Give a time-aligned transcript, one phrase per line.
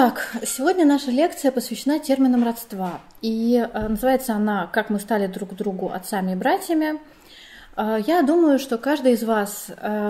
[0.00, 3.00] Итак, сегодня наша лекция посвящена терминам родства.
[3.20, 7.00] И э, называется она «Как мы стали друг другу отцами и братьями».
[7.76, 10.08] Э, я думаю, что каждый из вас э,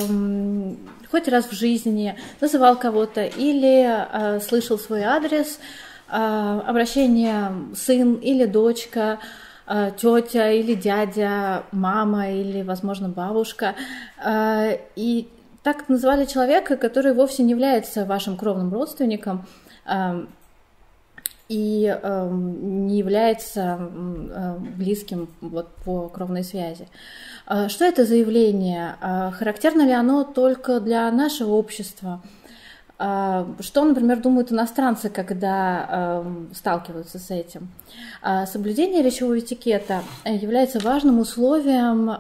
[1.11, 5.59] хоть раз в жизни называл кого-то или э, слышал свой адрес,
[6.07, 9.21] обращение сын или дочка,
[9.67, 13.75] тетя или дядя, мама или, возможно, бабушка.
[14.27, 15.29] И
[15.63, 19.47] так называли человека, который вовсе не является вашим кровным родственником,
[21.49, 23.79] и не является
[24.77, 26.89] близким вот по кровной связи.
[27.47, 28.97] А что это за явление?
[29.01, 32.21] А характерно ли оно только для нашего общества?
[33.01, 37.69] А, что, например, думают иностранцы, когда сталкиваются с этим?
[38.47, 42.11] Соблюдение речевого этикета является важным условием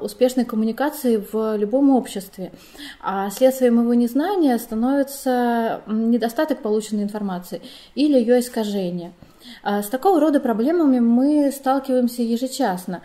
[0.00, 2.52] успешной коммуникации в любом обществе.
[3.02, 7.60] А следствием его незнания становится недостаток полученной информации
[7.96, 9.12] или ее искажение.
[9.64, 13.00] С такого рода проблемами мы сталкиваемся ежечасно.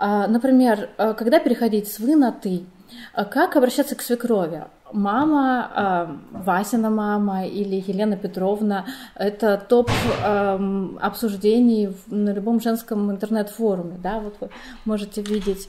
[0.00, 2.64] Например, когда переходить с «вы» на «ты»,
[3.30, 4.64] как обращаться к свекрови?
[4.94, 13.98] Мама, э, Васина мама или Елена Петровна– это топ э, обсуждений на любом женском интернет-форуме,
[14.00, 14.50] да, вот вы
[14.84, 15.66] можете видеть.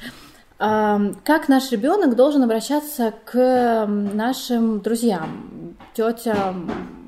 [0.60, 6.54] Э, как наш ребенок должен обращаться к нашим друзьям, тетя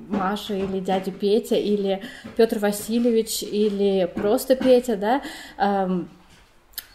[0.10, 2.02] Маша или дядя Петя или
[2.36, 6.02] Петр Васильевич или просто Петя, да,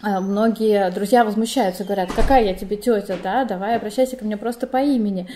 [0.03, 4.79] многие друзья возмущаются, говорят, какая я тебе тетя, да, давай обращайся ко мне просто по
[4.79, 5.29] имени.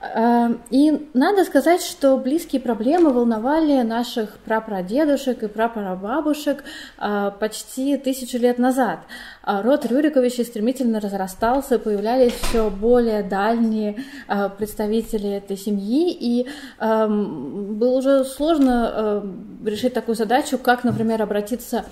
[0.00, 6.64] А, и надо сказать, что близкие проблемы волновали наших прапрадедушек и прапрабабушек
[6.98, 9.00] а, почти тысячу лет назад.
[9.42, 14.04] Род Рюриковичей стремительно разрастался, появлялись все более дальние
[14.58, 16.48] представители этой семьи, и
[16.80, 19.22] было уже сложно
[19.64, 21.84] решить такую задачу, как, например, обратиться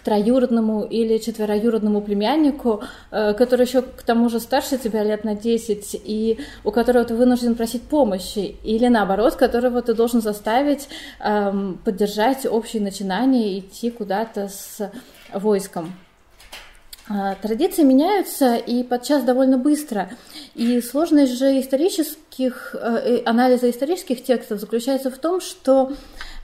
[0.00, 6.00] троюродному или четвероюродному племяннику, э, который еще к тому же старше тебя лет на 10,
[6.04, 10.88] и у которого ты вынужден просить помощи, или наоборот, которого ты должен заставить
[11.20, 14.90] эм, поддержать общее начинание и идти куда-то с
[15.32, 15.92] войском.
[17.08, 20.10] А, традиции меняются и подчас довольно быстро.
[20.54, 25.92] И сложность же исторических, э, анализа исторических текстов заключается в том, что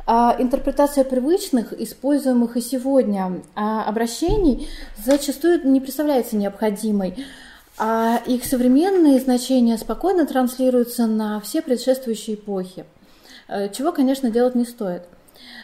[0.08, 4.66] интерпретация привычных, используемых и сегодня а обращений
[5.04, 7.26] зачастую не представляется необходимой,
[7.76, 12.86] а их современные значения спокойно транслируются на все предшествующие эпохи,
[13.48, 15.02] э, чего, конечно, делать не стоит.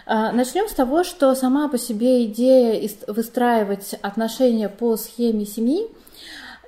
[0.06, 5.86] А, начнем с того, что сама по себе идея выстраивать отношения по схеме семьи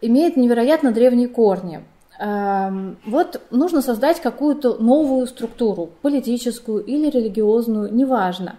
[0.00, 1.84] имеет невероятно древние корни–
[2.18, 8.56] вот нужно создать какую-то новую структуру, политическую или религиозную, неважно.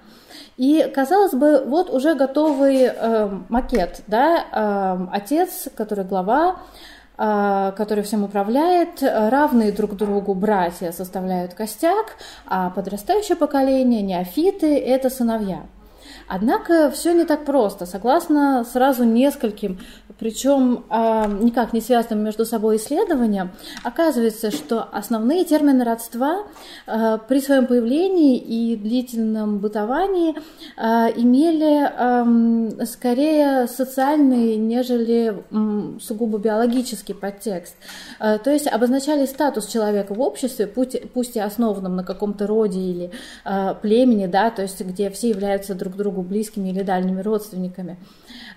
[0.57, 6.57] И, казалось бы, вот уже готовый э, макет, да, э, отец, который глава,
[7.17, 15.11] э, который всем управляет, равные друг другу братья составляют костяк, а подрастающее поколение, неофиты– это
[15.11, 15.61] сыновья.
[16.27, 17.85] Однако все не так просто.
[17.85, 19.79] Согласно сразу нескольким,
[20.19, 23.51] причем э, никак не связанным между собой исследованиям,
[23.83, 26.43] оказывается, что основные термины родства
[26.87, 30.35] э, при своем появлении и длительном бытовании
[30.77, 35.43] э, имели скорее социальный, нежели
[35.99, 37.75] сугубо биологический подтекст.
[38.19, 43.11] То есть обозначали статус человека в обществе, пусть, и основанном на каком-то роде или
[43.81, 47.97] племени, да, то есть где все являются друг другу близкими или дальними родственниками.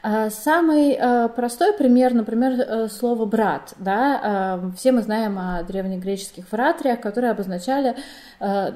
[0.02, 3.74] А, самый а, простой пример, например, э, слово «брат».
[3.78, 4.60] Да?
[4.76, 7.96] Все мы знаем о древнегреческих фратриях, которые обозначали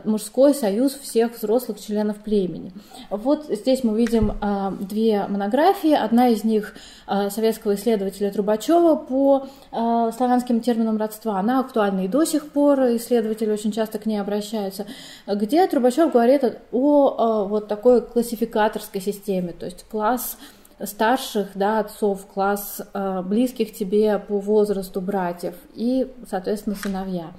[0.05, 2.73] мужской союз всех взрослых членов племени.
[3.09, 4.33] Вот здесь мы видим
[4.81, 5.95] две монографии.
[5.95, 6.75] Одна из них
[7.07, 11.39] советского исследователя Трубачева по славянским терминам родства.
[11.39, 14.87] Она актуальна и до сих пор, исследователи очень часто к ней обращаются,
[15.27, 20.37] где Трубачев говорит о вот такой классификаторской системе, то есть класс
[20.83, 27.31] старших да, отцов, класс э, близких тебе по возрасту братьев и, соответственно, сыновья.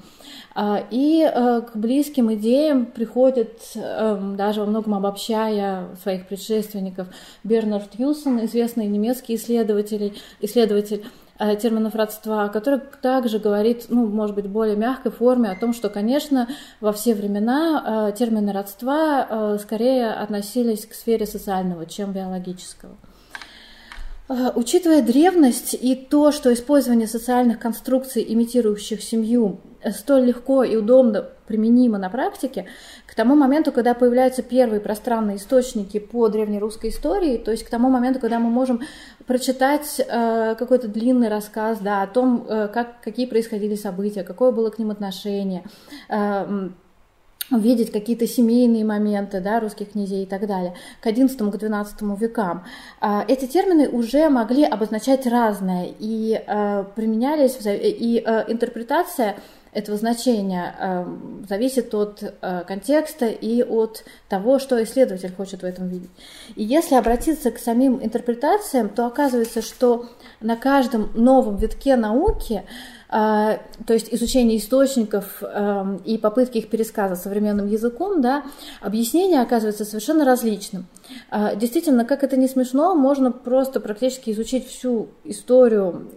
[0.54, 7.08] А, и э, к близким идеям приходит, эм, даже во многом обобщая своих предшественников,
[7.44, 11.04] Бернард Юсон, известный немецкий исследователь, исследователь
[11.38, 15.74] э, терминов родства, который также говорит, ну, может быть, в более мягкой форме о том,
[15.74, 16.48] что, конечно,
[16.80, 22.96] во все времена термины родства скорее относились к сфере социального, чем биологического.
[24.28, 29.60] Учитывая древность и то, что использование социальных конструкций, имитирующих семью,
[29.92, 32.66] столь легко и удобно применимо на практике,
[33.06, 37.90] к тому моменту, когда появляются первые пространные источники по древнерусской истории, то есть к тому
[37.90, 38.82] моменту, когда мы можем
[39.28, 44.72] прочитать э, какой-то длинный рассказ да, о том, э, как, какие происходили события, какое было
[44.72, 45.64] к ним отношение,
[46.10, 46.70] э,
[47.52, 52.66] увидеть какие-то семейные моменты да, русских князей и так далее, к XI, к XII векам.
[53.02, 59.36] Э, эти термины уже могли обозначать разное и э, применялись, и э, интерпретация
[59.74, 61.06] этого значения э,
[61.50, 62.24] зависит от
[62.66, 66.12] контекста и от того, что исследователь хочет в этом видеть.
[66.56, 70.08] И если обратиться к самим интерпретациям, то оказывается, что
[70.40, 72.64] на каждом новом витке науки
[73.16, 75.42] то есть изучение источников
[76.04, 78.44] и попытки их пересказа современным языком, да,
[78.82, 80.88] объяснение оказывается совершенно различным.
[81.56, 86.10] Действительно, как это не смешно, можно просто практически изучить всю историю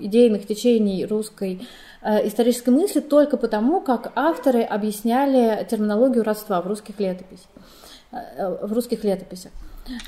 [0.00, 1.62] идейных течений русской
[2.06, 7.48] Э, исторической мысли только потому, как авторы объясняли терминологию родства в русских летописях.
[8.12, 9.50] Э, в русских летописях.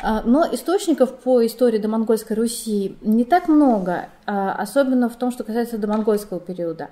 [0.02, 5.78] Э, но источников по истории домонгольской Руси не так много, особенно в том, что касается
[5.78, 6.88] домонгольского периода.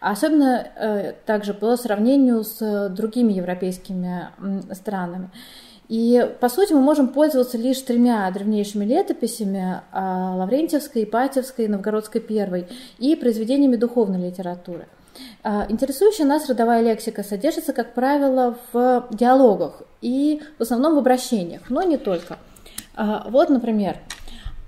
[0.00, 4.28] Особенно также по сравнению с другими европейскими
[4.72, 5.30] странами.
[5.88, 12.66] И, по сути, мы можем пользоваться лишь тремя древнейшими летописями а, Лаврентьевской, Ипатьевской, Новгородской первой
[12.98, 14.86] и произведениями духовной литературы.
[15.42, 21.62] А, интересующая нас родовая лексика содержится, как правило, в диалогах и в основном в обращениях,
[21.68, 22.38] но не только.
[22.94, 23.98] А, вот, например,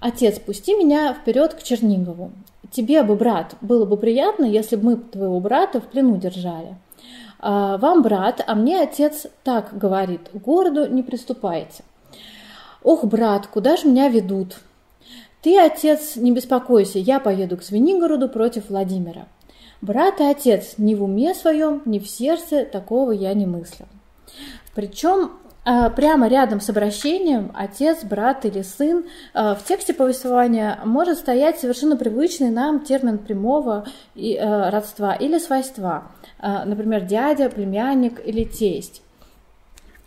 [0.00, 2.32] «Отец, пусти меня вперед к Чернигову.
[2.70, 6.76] Тебе бы, брат, было бы приятно, если бы мы твоего брата в плену держали».
[7.40, 11.84] А, вам брат, а мне отец так говорит, к городу не приступайте.
[12.82, 14.56] Ох, брат, куда же меня ведут?
[15.42, 19.26] Ты, отец, не беспокойся, я поеду к Звенигороду против Владимира.
[19.80, 23.86] Брат и отец, ни в уме своем, ни в сердце такого я не мыслю.
[24.74, 25.32] Причем
[25.64, 29.04] а, прямо рядом с обращением отец, брат или сын
[29.34, 33.86] а, в тексте повествования может стоять совершенно привычный нам термин прямого
[34.16, 36.10] родства или свойства.
[36.40, 39.02] Например, дядя, племянник или тесть.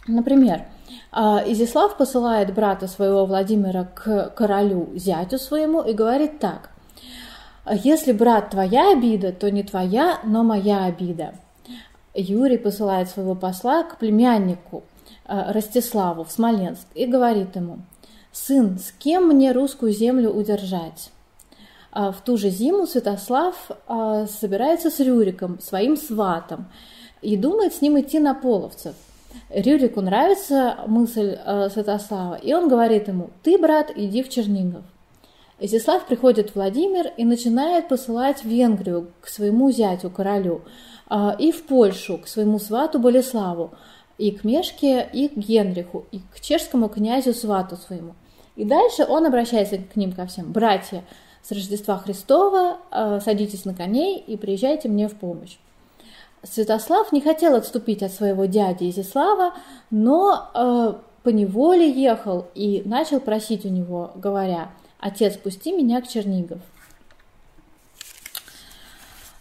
[0.08, 0.66] Например,
[1.14, 6.71] Изяслав посылает брата своего Владимира к королю, зятю своему, и говорит так.
[7.70, 11.36] «Если, брат, твоя обида, то не твоя, но моя обида».
[12.14, 14.84] Юрий посылает своего посла к племяннику
[15.26, 17.80] а, Ростиславу в Смоленск и говорит ему,
[18.32, 21.12] «Сын, с кем мне русскую землю удержать?»
[21.92, 23.56] А, в ту же зиму Святослав
[23.88, 26.68] а, собирается с Рюриком, своим сватом,
[27.22, 28.96] и думает с ним идти на половцев.
[29.50, 34.84] Рюрику нравится мысль а, Святослава, и он говорит ему, ты, брат, иди в Чернигов.
[35.64, 40.64] Изяслав приходит в Владимир и начинает посылать в Венгрию к своему зятю, королю,
[41.38, 43.70] и в Польшу к своему свату Болеславу,
[44.18, 48.16] и к Мешке, и к Генриху, и к чешскому князю свату своему.
[48.56, 50.52] И дальше он обращается к ним ко всем.
[50.52, 51.04] Братья,
[51.44, 55.58] с Рождества Христова, э, садитесь на коней и приезжайте мне в помощь.
[56.42, 59.54] Святослав не хотел отступить от своего дяди Изяслава,
[59.92, 66.08] но э, по неволе ехал и начал просить у него, говоря, «Отец, пусти меня к
[66.08, 66.60] Чернигов».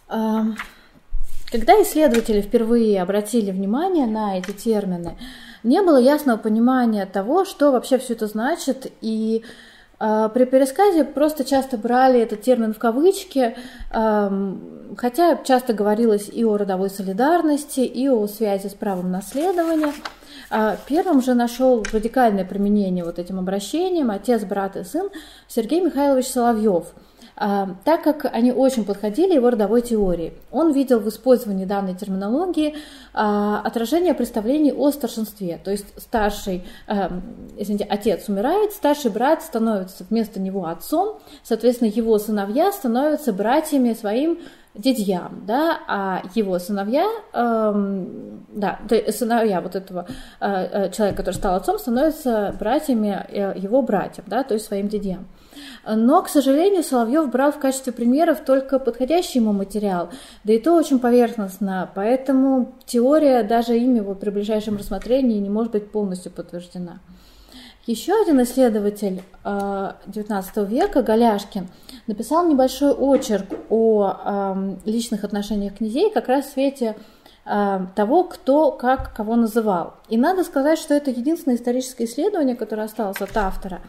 [0.07, 5.17] Когда исследователи впервые обратили внимание на эти термины,
[5.63, 9.43] не было ясного понимания того, что вообще все это значит и
[9.99, 13.55] а, при пересказе просто часто брали этот термин в кавычки,
[14.97, 19.93] хотя часто говорилось и о родовой солидарности, и о связи с правом наследования.
[20.51, 25.09] А первым же нашел радикальное применение вот этим обращением отец, брат и сын
[25.47, 26.87] Сергей Михайлович Соловьев–
[27.43, 30.33] а, так как они очень подходили его родовой теории.
[30.51, 32.75] Он видел в использовании данной терминологии
[33.15, 37.11] а, отражение представлений о старшинстве, то есть старший, а,
[37.57, 44.37] извините, отец умирает, старший брат становится вместо него отцом, соответственно, его сыновья становятся братьями своим
[44.73, 50.07] дядьям, да, а его сыновья, эм, да, сыновья вот этого
[50.39, 54.87] э, э, человека, который стал отцом, становятся братьями э, его братьям, да, то есть своим
[54.87, 55.27] дядьям.
[55.85, 60.09] Но, к сожалению, Соловьев брал в качестве примеров только подходящий ему материал,
[60.43, 65.73] да и то очень поверхностно, поэтому теория даже ими вот при ближайшем рассмотрении не может
[65.73, 66.99] быть полностью подтверждена.
[67.87, 71.67] Еще один исследователь XIX э, века, Голяшкин,
[72.05, 76.95] написал небольшой очерк о эм, личных отношениях князей как раз в свете
[77.43, 79.95] того, кто как кого называл.
[80.11, 83.79] И надо сказать, что это единственное историческое исследование, которое осталось от автора.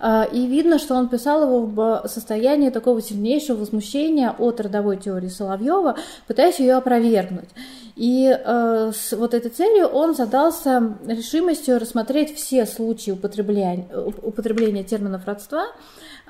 [0.00, 5.28] Э, и видно, что он писал его в состоянии такого сильнейшего возмущения от родовой теории
[5.28, 5.96] Соловьева,
[6.26, 7.50] пытаясь ее опровергнуть.
[7.94, 13.86] И э, с вот этой целью он задался решимостью рассмотреть все случаи употребления,
[14.22, 15.66] употребления терминов родства,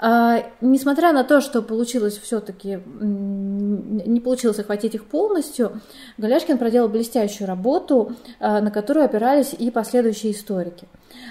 [0.00, 5.80] э, несмотря на то, что получилось все-таки, не получилось охватить их полностью,
[6.18, 10.89] Голяшкин проделал блестящую работу, э, на которую опирались и последующие историки.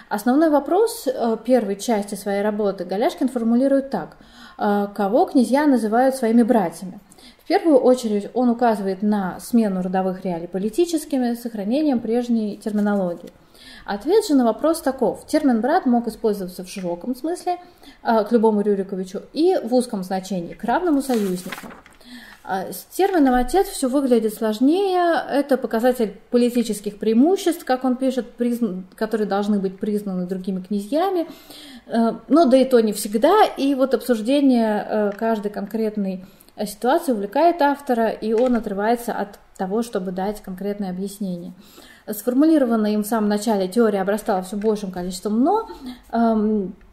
[0.08, 4.16] Основной вопрос э, первой части своей работы Голяшкин формулирует так.
[4.58, 7.00] Э, кого князья называют своими братьями?
[7.44, 13.34] В первую очередь он указывает на смену родовых реалий политическими, сохранением прежней терминологии.
[13.84, 15.28] Ответ же на вопрос таков.
[15.28, 17.58] Термин «брат» мог использоваться в широком смысле
[18.02, 21.68] к любому Рюриковичу и в узком значении, к равному союзнику.
[22.48, 25.24] А с термином «отец» все выглядит сложнее.
[25.30, 28.82] Это показатель политических преимуществ, как он пишет, призн...
[28.96, 31.28] которые должны быть признаны другими князьями.
[31.88, 33.46] Э, но да и то не всегда.
[33.58, 36.24] И вот обсуждение э, каждой конкретной
[36.66, 41.54] ситуация увлекает автора, и он отрывается от того, чтобы дать конкретное объяснение.
[42.08, 45.68] Сформулированная им в самом начале теория обрастала все большим количеством «но»,
[46.12, 46.85] эм, э,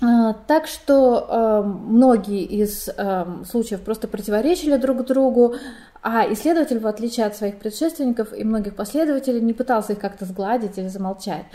[0.00, 5.54] так что э, многие из э, случаев просто противоречили друг другу,
[6.02, 10.76] а исследователь, в отличие от своих предшественников и многих последователей, не пытался их как-то сгладить
[10.76, 11.46] или замолчать.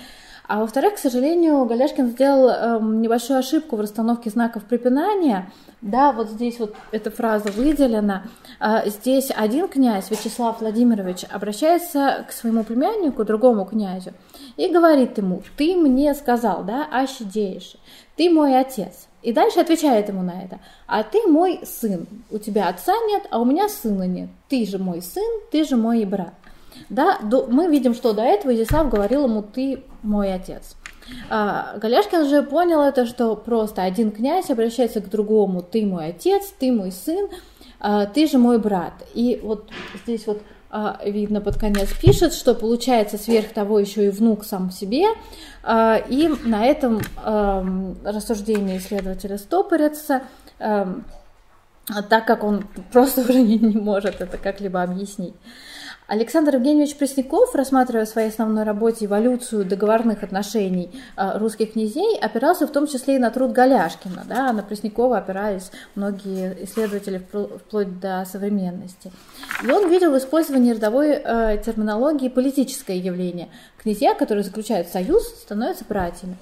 [0.50, 5.51] А во-вторых, к сожалению, Голяшкин сделал э, небольшую ошибку в расстановке знаков препинания.
[5.81, 8.24] Да, вот здесь вот эта фраза выделена.
[8.60, 14.13] Э, здесь один князь, Вячеслав Владимирович, обращается к своему племяннику, другому князю,
[14.58, 17.75] и говорит ему, ты мне сказал, да, аще деешь,
[18.20, 19.08] ты мой отец.
[19.22, 20.60] И дальше отвечает ему на это.
[20.88, 22.06] А ты мой сын.
[22.30, 24.28] У тебя отца нет, а у меня сына нет.
[24.50, 26.34] Ты же мой сын, ты же мой брат.
[26.90, 30.76] Да, до, мы видим, что до этого Изяслав говорил ему, ты мой отец.
[31.30, 36.54] А, Голяшкин же понял это, что просто один князь обращается к другому, ты мой отец,
[36.60, 37.30] ты мой сын,
[37.80, 38.96] а, ты же мой брат.
[39.14, 39.70] И вот
[40.04, 40.42] здесь вот
[41.04, 45.06] видно под конец пишет, что получается сверх того еще и внук сам себе,
[45.64, 47.66] а, и на этом а,
[48.04, 50.24] рассуждение исследователя стопорится,
[50.60, 51.02] а,
[52.10, 55.34] так как он просто уже не может это как-либо объяснить.
[56.10, 62.66] Александр Евгеньевич Пресняков, рассматривая в своей основной работе эволюцию договорных отношений э, русских князей, опирался
[62.66, 64.25] в том числе и на труд Голяшкина.
[64.28, 69.12] Да, на Преснякова опирались многие исследователи вплоть до современности.
[69.63, 73.50] И он видел в использовании родовой э, терминологии политическое явление.
[73.78, 76.38] Князья, которые заключают союз, становятся братьями.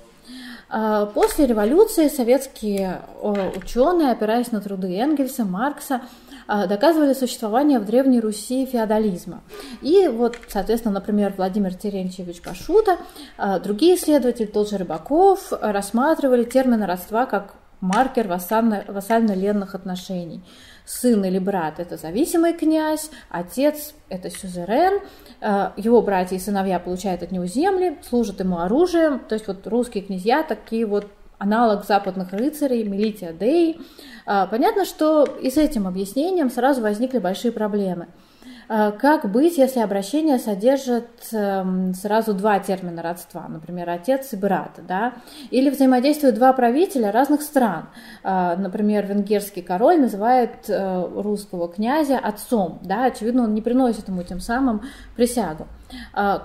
[0.69, 6.03] Э, после революции советские ученые, опираясь на труды Энгельса, Маркса,
[6.47, 9.41] доказывали существование в Древней Руси феодализма.
[9.81, 12.97] И вот, соответственно, например, Владимир Терентьевич Пашута,
[13.37, 20.43] а, другие исследователи, тот же Рыбаков, рассматривали термин родства как маркер вассально-ленных отношений.
[20.85, 25.01] Сын или брат– это зависимый князь, отец– это сюзерен,
[25.41, 29.67] а, его братья и сыновья получают от него земли, служат ему оружием, то есть вот
[29.67, 33.79] русские князья такие вот аналог западных рыцарей, Милития Дей.
[34.25, 38.07] А, понятно, что и с этим объяснением сразу возникли большие проблемы.
[38.69, 44.71] А, как быть, если обращение содержит эм, сразу два термина родства, например, отец и брат,
[44.85, 45.13] да?
[45.51, 47.87] Или взаимодействуют два правителя разных стран.
[48.23, 53.05] А, например, венгерский король называет э, русского князя отцом, да?
[53.05, 54.81] Очевидно, он не приносит ему тем самым
[55.15, 55.67] присягу.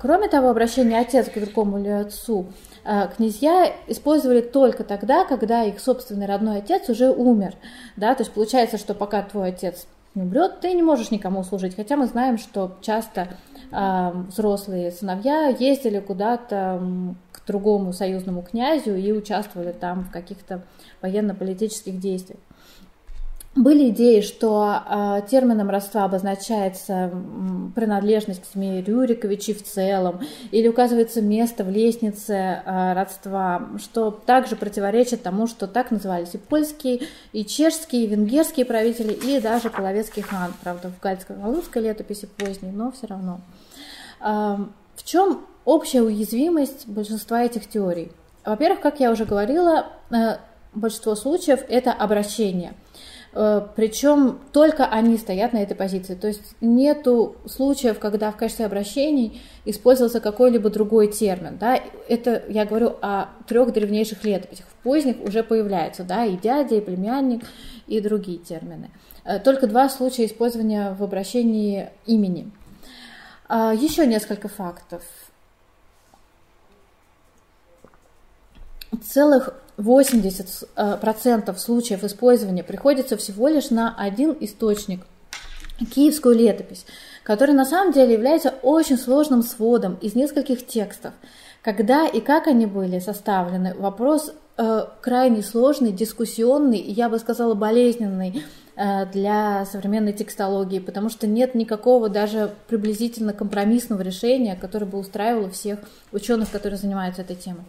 [0.01, 2.47] Кроме того, обращение отец к другому или отцу
[2.85, 7.55] князья использовали только тогда, когда их собственный родной отец уже умер.
[7.97, 8.15] Да?
[8.15, 11.77] То есть получается, что пока твой отец не умрет, ты не можешь никому служить.
[11.77, 13.29] Хотя мы знаем, что часто
[13.71, 16.83] э, взрослые сыновья ездили куда-то
[17.33, 20.63] к другому союзному князю и участвовали там в каких-то
[21.01, 22.41] военно-политических действиях.
[23.55, 27.13] Были идеи, что э, термином родства обозначается
[27.75, 34.57] принадлежность к семье Рюриковичей в целом, или указывается место в лестнице э, родства, что также
[34.57, 40.23] противоречит тому, что так назывались и польские, и чешские, и венгерские правители, и даже половецкий
[40.23, 43.43] хан, правда, в гальско-галузской летописи поздней, но все равно.
[44.21, 44.57] Э,
[44.97, 48.13] в чем общая уязвимость большинства этих теорий?
[48.47, 50.39] Во-первых, как я уже говорила, э,
[50.73, 52.73] большинство случаев это обращение–
[53.33, 56.15] Причем только они стоят на этой позиции.
[56.15, 61.57] То есть нету случаев, когда в качестве обращений использовался какой-либо другой термин.
[61.59, 61.81] Да?
[62.09, 64.67] Это я говорю о трех древнейших летописях.
[64.67, 67.43] В поздних уже появляются да, и дядя, и племянник,
[67.87, 68.91] и другие термины.
[69.25, 72.51] Э, только два случая использования в обращении имени.
[73.49, 75.03] А, еще несколько фактов.
[79.03, 85.07] Целых 80% э, случаев использования приходится всего лишь на один источник–
[85.85, 86.87] киевскую летопись,
[87.23, 91.15] который на самом деле является очень сложным сводом из нескольких текстов.
[91.63, 98.43] Когда и как они были составлены, вопрос э, крайне сложный, дискуссионный, я бы сказала болезненный
[98.75, 105.51] э, для современной текстологии, потому что нет никакого даже приблизительно компромиссного решения, которое бы устраивало
[105.51, 105.79] всех
[106.11, 107.63] ученых, которые занимаются этой темой.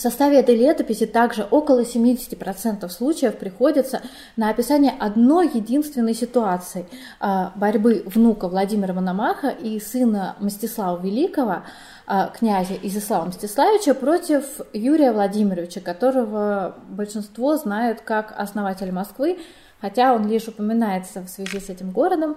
[0.00, 4.00] В составе этой летописи также около 70% случаев приходится
[4.34, 6.86] на описание одной единственной ситуации
[7.20, 11.64] а, борьбы внука Владимира Мономаха и сына Мстислава Великого,
[12.06, 19.38] а, князя Изяслава Мстиславича, против Юрия Владимировича, которого большинство знают как основателя Москвы,
[19.82, 22.36] хотя он лишь упоминается в связи с этим городом.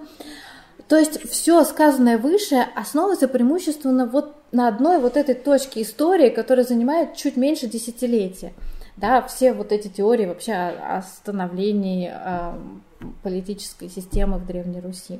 [0.86, 6.64] То есть все сказанное выше основывается преимущественно вот на одной вот этой точке истории, которая
[6.64, 8.52] занимает чуть меньше десятилетия.
[8.96, 12.52] Да, все вот эти теории вообще о становлении э,
[13.24, 15.18] политической системы в Древней Руси.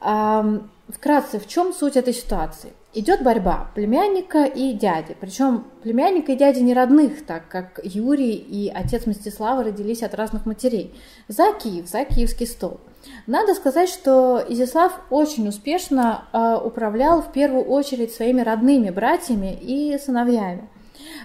[0.00, 2.72] Э, вкратце, в чем суть этой ситуации?
[2.94, 5.16] Идет борьба племянника и дяди.
[5.20, 10.46] Причем племянника и дяди не родных, так как Юрий и отец Мстислава родились от разных
[10.46, 10.94] матерей.
[11.26, 12.80] За Киев, за киевский стол.
[13.26, 19.98] Надо сказать, что Изяслав очень успешно э, управлял в первую очередь своими родными братьями и
[19.98, 20.68] сыновьями.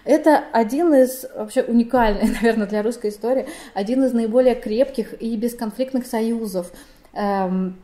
[0.03, 6.05] Это один из, вообще уникальный, наверное, для русской истории, один из наиболее крепких и бесконфликтных
[6.05, 6.71] союзов,
[7.13, 7.77] эм,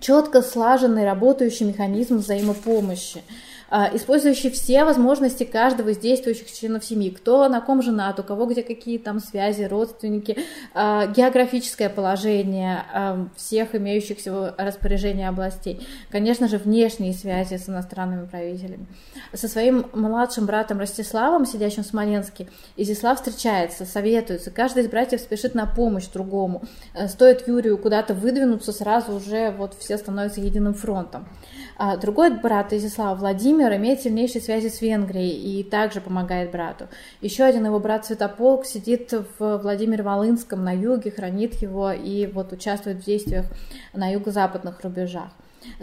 [0.00, 3.22] четко слаженный работающий механизм взаимопомощи.
[3.59, 8.46] А, использующий все возможности каждого из действующих членов семьи, кто на ком женат, у кого
[8.46, 10.38] где какие там связи, родственники,
[10.74, 18.26] а, географическое положение а, всех имеющихся в распоряжении областей, конечно же, внешние связи с иностранными
[18.26, 18.86] правителями.
[19.32, 25.54] Со своим младшим братом Ростиславом, сидящим в Смоленске, Изяслав встречается, советуется, каждый из братьев спешит
[25.54, 26.62] на помощь другому.
[27.08, 31.28] Стоит Юрию куда-то выдвинуться, сразу уже вот все становятся единым фронтом.
[31.76, 36.88] А другой брат Изяслава Владимир имеет сильнейшие связи с Венгрией и также помогает брату.
[37.20, 42.52] Еще один его брат Святополк сидит в Владимире Волынском на юге, хранит его и вот
[42.52, 43.46] участвует в действиях
[43.92, 45.30] на юго-западных рубежах.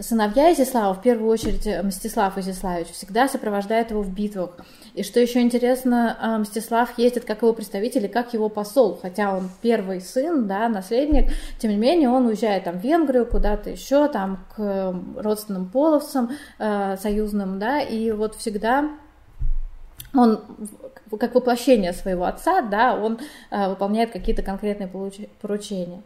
[0.00, 4.56] Сыновья Изяслава, в первую очередь э, Мстислав Изяславич, всегда сопровождают его в битвах.
[4.94, 9.36] И что еще интересно, э, Мстислав ездит как его представитель и как его посол, хотя
[9.36, 14.08] он первый сын, да, наследник, тем не менее он уезжает там в Венгрию, куда-то еще,
[14.08, 18.90] там к э, родственным половцам э, союзным, да, и вот всегда
[20.14, 20.40] он
[21.18, 23.18] как воплощение своего отца, да, он
[23.50, 24.90] э, выполняет какие-то конкретные
[25.40, 26.02] поручения.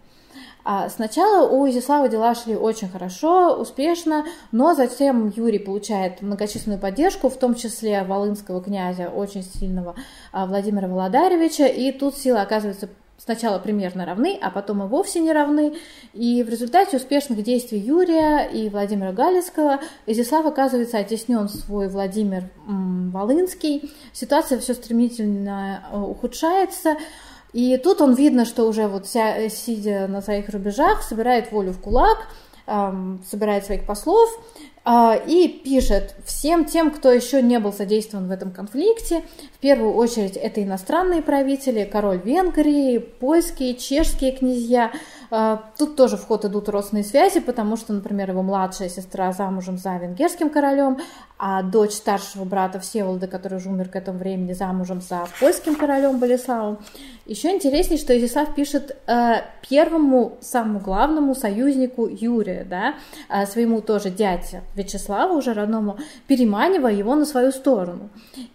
[0.64, 7.28] А сначала у Изяслава дела шли очень хорошо, успешно, но затем Юрий получает многочисленную поддержку,
[7.28, 9.96] в том числе волынского князя, очень сильного
[10.30, 12.88] а, Владимира Володаревича, и тут силы оказываются
[13.24, 15.74] сначала примерно равны, а потом и вовсе не равны.
[16.12, 23.92] И в результате успешных действий Юрия и Владимира Галицкого Изяслав оказывается оттеснен свой Владимир Волынский.
[24.12, 26.96] Ситуация все стремительно э, ухудшается.
[27.52, 31.80] И тут он видно, что уже вот вся, сидя на своих рубежах, собирает волю в
[31.80, 32.28] кулак,
[32.66, 34.30] собирает своих послов
[34.84, 39.24] э, и пишет всем тем, кто еще не был задействован в этом конфликте.
[39.62, 44.90] Первую очередь это иностранные правители, король Венгрии, польские, чешские князья,
[45.34, 49.78] а, тут тоже в ход идут родственные связи, потому что, например, его младшая сестра замужем
[49.78, 50.98] за венгерским королем,
[51.38, 56.18] а дочь старшего брата Всеволода, который уже умер к этому времени, замужем за польским королем
[56.18, 56.80] Болеславом.
[57.24, 62.96] Еще интереснее, что Изяслав пишет э, первому, самому главному союзнику Юрия, да,
[63.30, 65.96] э, своему тоже дяде Вячеславу, уже родному,
[66.26, 68.10] переманивая его на свою сторону.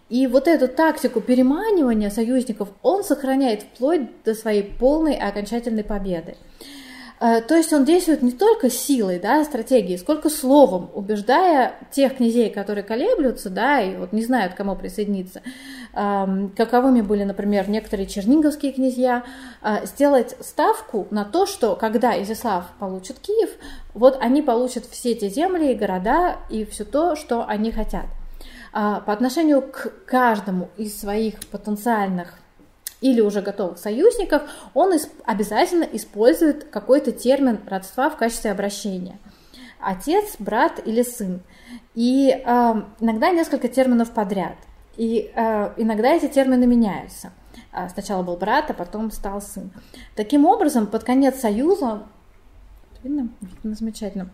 [0.08, 6.36] И вот эту тактику переманивания союзников он сохраняет вплоть до своей полной и окончательной победы.
[7.20, 12.48] Э, то есть он действует не только силой, да, стратегией, сколько словом, убеждая тех князей,
[12.50, 15.42] которые колеблются, да, и вот не знают, кому присоединиться,
[15.94, 19.24] эм, каковыми были, например, некоторые черниговские князья,
[19.62, 23.50] э, сделать ставку на то, что когда Изяслав получит Киев,
[23.94, 28.06] вот они получат все те земли и города и все то, что они хотят.
[28.72, 32.34] А, по отношению к каждому из своих потенциальных
[33.00, 34.42] или уже готовых союзников,
[34.74, 34.92] он
[35.24, 39.18] обязательно использует какой-то термин родства в качестве обращения.
[39.80, 41.40] Отец, брат или сын.
[41.94, 44.56] И э, иногда несколько терминов подряд.
[44.96, 47.32] И э, иногда эти термины меняются.
[47.92, 49.70] Сначала был брат, а потом стал сын.
[50.16, 52.04] Таким образом, под конец союза,
[53.02, 54.30] видно, видно замечательно,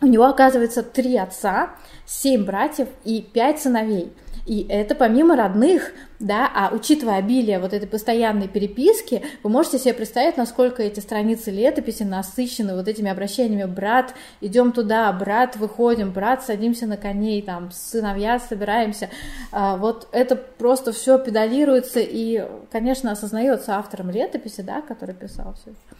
[0.00, 1.70] у него оказывается три отца,
[2.06, 4.12] семь братьев и пять сыновей–
[4.48, 9.92] и это помимо родных, да, а учитывая обилие вот этой постоянной переписки, вы можете себе
[9.92, 16.44] представить, насколько эти страницы летописи насыщены вот этими обращениями «брат, идем туда», «брат, выходим», «брат,
[16.44, 19.10] садимся на коней», там, «сыновья, собираемся».
[19.52, 25.72] А, вот это просто все педалируется и, конечно, осознается автором летописи, да, который писал все
[25.72, 25.96] это.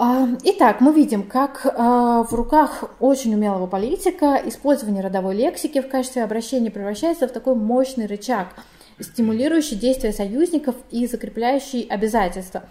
[0.00, 5.88] А, итак, мы видим, как а, в руках очень умелого политика использование родовой лексики в
[5.88, 8.46] качестве обращения превращается в такой мощный рычаг,
[9.00, 12.62] стимулирующий действия союзников и закрепляющий обязательства.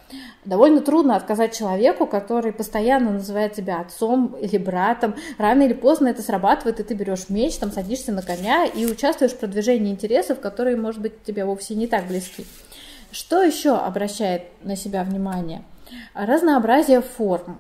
[0.45, 5.13] Довольно трудно отказать человеку, который постоянно называет тебя отцом или братом.
[5.37, 9.33] Рано или поздно это срабатывает, и ты берешь меч, там садишься на коня и участвуешь
[9.33, 12.45] в продвижении интересов, которые, может быть, тебе вовсе не так близки.
[13.11, 15.65] Что еще обращает на себя внимание–
[16.13, 17.60] разнообразие форм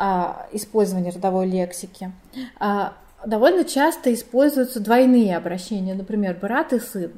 [0.00, 2.12] а, использования родовой лексики.
[2.60, 2.94] А,
[3.26, 7.12] довольно часто используются двойные обращения, например, брат и сын.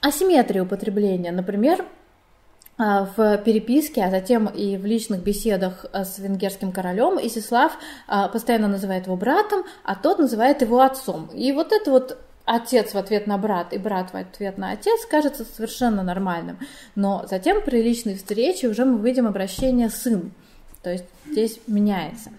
[0.00, 1.84] Асимметрия употребления, например,
[2.78, 7.76] а, в переписке, а затем и в личных беседах с венгерским королем Исислав
[8.32, 11.28] постоянно называет его братом, а тот называет его отцом.
[11.34, 12.18] И вот это вот
[12.50, 16.58] отец в ответ на брат и брат в ответ на отец кажется совершенно нормальным.
[16.96, 20.32] Но затем при личной встрече уже мы видим обращение сын.
[20.82, 22.30] То есть здесь меняется.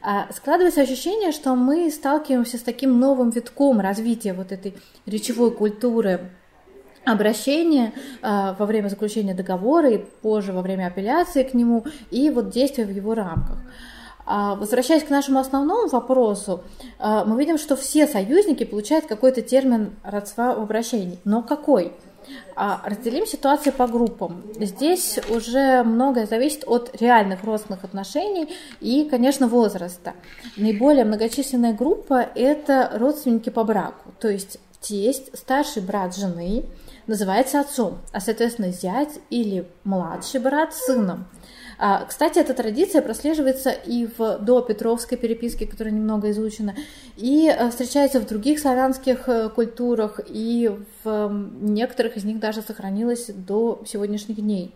[0.00, 6.30] А складывается ощущение, что мы сталкиваемся с таким новым витком развития вот этой речевой культуры
[7.04, 12.50] обращения а, во время заключения договора и позже во время апелляции к нему и вот
[12.50, 13.58] действия в его рамках.
[14.30, 16.62] А, возвращаясь к нашему основному вопросу,
[16.98, 21.18] а, мы видим, что все союзники получают какой-то термин родства в обращении.
[21.24, 21.94] Но какой?
[22.54, 24.42] А, разделим ситуацию по группам.
[24.60, 28.50] Здесь уже многое зависит от реальных родственных отношений
[28.82, 30.12] и, конечно, возраста.
[30.58, 36.66] Наиболее многочисленная группа– это родственники по браку, то есть тесть, старший брат жены
[37.06, 41.24] называется отцом, а, соответственно, зять или младший брат– сыном.
[41.78, 46.74] А, кстати, эта традиция прослеживается и в допетровской переписке, которая немного изучена,
[47.16, 50.70] и э, встречается в других славянских э, культурах, и
[51.04, 54.74] в некоторых из них даже сохранилась до сегодняшних дней.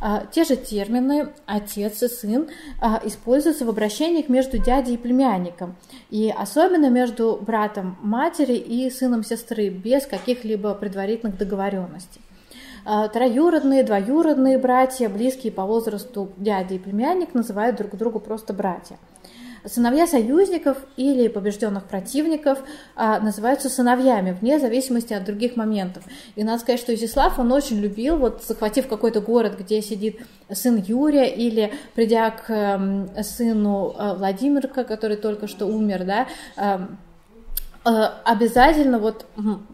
[0.00, 2.48] А, те же термины отец и сын
[2.80, 5.76] а, используются в обращениях между дядей и племянником,
[6.08, 12.22] и особенно между братом матери и сыном сестры, без каких-либо предварительных договоренностей.
[12.84, 18.98] А, троюродные, двоюродные братья, близкие по возрасту дядя и племянник, называют друг друга просто братья.
[19.66, 22.60] Сыновья союзников или побежденных противников
[22.96, 26.02] а, называются сыновьями, вне зависимости от других моментов.
[26.34, 30.76] И надо сказать, что Изяслав, он очень любил, вот захватив какой-то город, где сидит сын
[30.76, 36.78] Юрия, или придя к э, сыну э, Владимирка, который только что умер, да, Э,
[37.84, 39.26] обязательно вот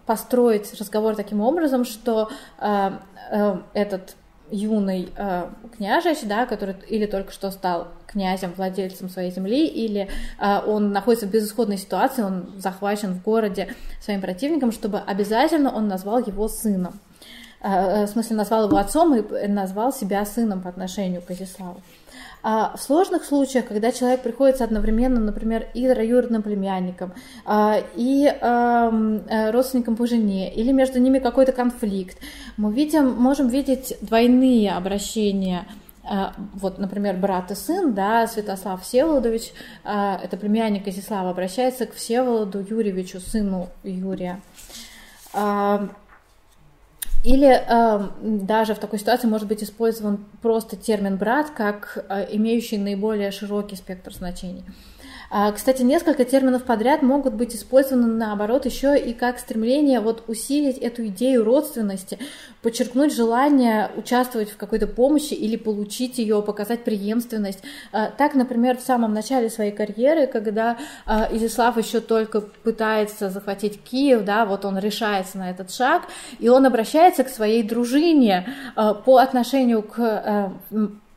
[0.07, 2.91] построить разговор таким образом, что э,
[3.31, 4.17] э, этот
[4.51, 10.61] юный э, княжич, да, который или только что стал князем, владельцем своей земли, или э,
[10.67, 16.19] он находится в безысходной ситуации, он захвачен в городе своим противником, чтобы обязательно он назвал
[16.19, 17.01] его сыном.
[17.61, 21.83] Э, в смысле, назвал его отцом и назвал себя сыном по отношению к Изяславу.
[22.49, 27.13] А в сложных случаях, когда человек приходится одновременно, например, и троюродным племянником,
[27.45, 32.19] а, и э, родственником по жене, или между ними какой-то конфликт,
[32.57, 35.67] мы видим, можем видеть двойные обращения
[36.05, 42.61] а, вот, например, брат и сын, да, Святослав Всеволодович, это племянник Изяслава, обращается к Всеволоду
[42.61, 44.41] Юрьевичу, сыну Юрия.
[47.27, 52.79] Или э, даже в такой ситуации может быть использован просто термин брат как э, имеющий
[52.79, 54.63] наиболее широкий спектр значений.
[55.31, 60.79] А, кстати, несколько терминов подряд могут быть использованы наоборот еще и как стремление вот усилить
[60.79, 62.19] эту идею родственности,
[62.63, 67.63] подчеркнуть желание участвовать в какой-то помощи или получить ее, показать преемственность.
[67.93, 73.83] А, так, например, в самом начале своей карьеры, когда а, Изяслав еще только пытается захватить
[73.83, 76.03] Киев, да, вот он решается на этот шаг,
[76.39, 78.49] и он обращается к своей дружине
[79.05, 80.53] по отношению к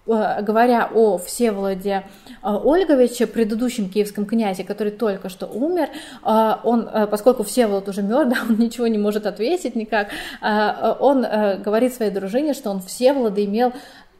[0.10, 5.89] говоря о Всеволоде э, Ольговиче, предыдущем киевском князе, который только что умер,
[6.24, 10.10] э, он, поскольку Всеволод уже мертв, он ничего не может ответить никак,
[10.41, 11.22] он
[11.63, 13.74] говорит своей дружине, что он Всеволода имел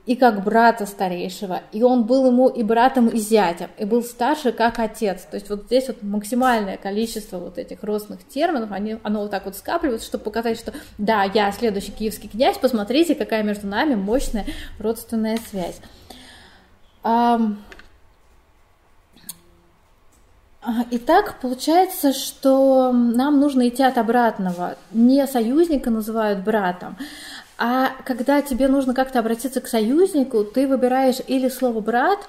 [0.05, 4.51] и как брата старейшего, и он был ему и братом, и зятем, и был старше
[4.51, 5.21] как отец.
[5.29, 9.45] То есть вот здесь вот максимальное количество вот этих родственных терминов, они, оно вот так
[9.45, 14.45] вот скапливается, чтобы показать, что да, я следующий киевский князь, посмотрите, какая между нами мощная
[14.79, 15.79] родственная связь.
[20.91, 24.75] Итак, получается, что нам нужно идти от обратного.
[24.91, 26.97] Не союзника называют братом,
[27.59, 32.19] а когда тебе нужно как-то обратиться к союзнику, ты выбираешь или слово брат,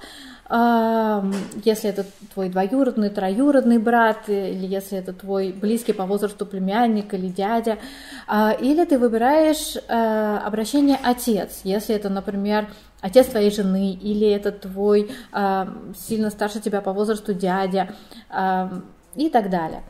[0.51, 7.29] если это твой двоюродный, троюродный брат, или если это твой близкий по возрасту племянник или
[7.29, 7.79] дядя,
[8.27, 12.69] а, или ты выбираешь э, обращение отец, если это, например,
[13.01, 15.13] отец твоей жены, или это твой
[15.97, 17.95] сильно старше тебя по возрасту дядя
[19.15, 19.85] и так далее.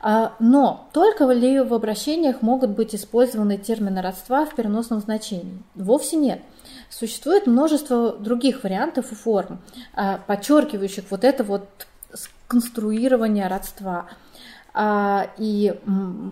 [0.00, 5.62] А, но только ли в обращениях могут быть использованы термины родства в переносном значении?
[5.74, 6.40] Вовсе нет.
[6.90, 9.60] Существует множество других вариантов и форм,
[9.94, 11.68] а, подчеркивающих вот это вот
[12.46, 14.06] конструирование родства–
[14.76, 15.72] и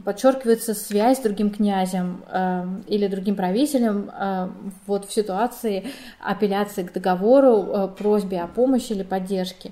[0.04, 4.50] подчеркивается связь с другим князем а, или другим правителем а,
[4.86, 5.86] вот в ситуации
[6.18, 9.70] апелляции к договору, просьбе о помощи или поддержке.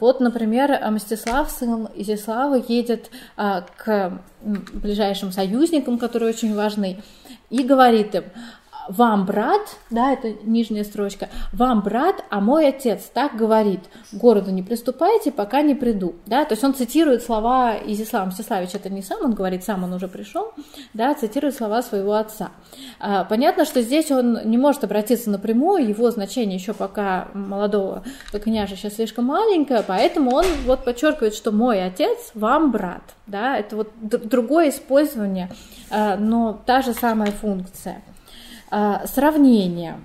[0.00, 7.02] Вот, например, Мстислав, сын Изяслава, едет к ближайшим союзникам, которые очень важны,
[7.50, 8.24] и говорит им,
[8.88, 13.80] вам брат, да, это нижняя строчка, вам брат, а мой отец так говорит,
[14.12, 18.90] городу не приступайте, пока не приду, да, то есть он цитирует слова Изислама Мстиславич, это
[18.90, 20.52] не сам он говорит, сам он уже пришел,
[20.94, 22.50] да, цитирует слова своего отца.
[22.98, 28.90] А, понятно, что здесь он не может обратиться напрямую, его значение еще пока молодого княжича
[28.90, 34.70] слишком маленькое, поэтому он вот подчеркивает, что мой отец вам брат, да, это вот другое
[34.70, 35.50] использование,
[35.90, 38.02] а, но та же самая функция.
[38.70, 40.00] А, сравнение.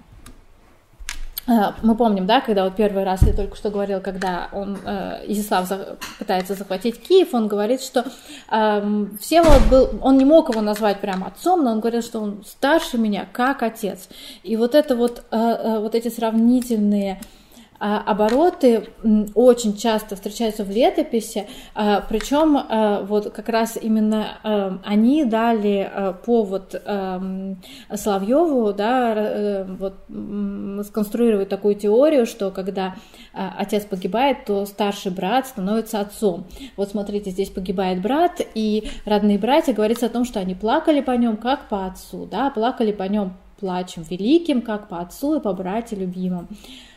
[1.48, 5.24] А, мы помним, да, когда вот первый раз я только что говорил, когда он, э,
[5.28, 8.06] Изяслав за, пытается захватить Киев, он говорит, что
[8.52, 12.44] э, Всеволод был, он не мог его назвать прямо отцом, но он говорил, что он
[12.46, 14.08] старше меня, как отец.
[14.44, 17.41] И вот это вот, э, э вот эти сравнительные а,
[17.82, 18.90] обороты
[19.34, 25.92] очень часто встречаются в летописи, а, причем а, вот как раз именно они дали
[26.26, 26.80] повод
[27.94, 29.96] Соловьеву да, э, вот,
[30.86, 32.96] сконструировать такую теорию, что когда
[33.34, 36.46] отец погибает, то старший брат становится отцом.
[36.78, 41.12] Вот смотрите, здесь погибает брат, и родные братья говорится о том, что они плакали по
[41.12, 45.54] нем как по отцу, да, плакали по нем плачем великим, как по отцу и по
[45.54, 46.48] брате любимым.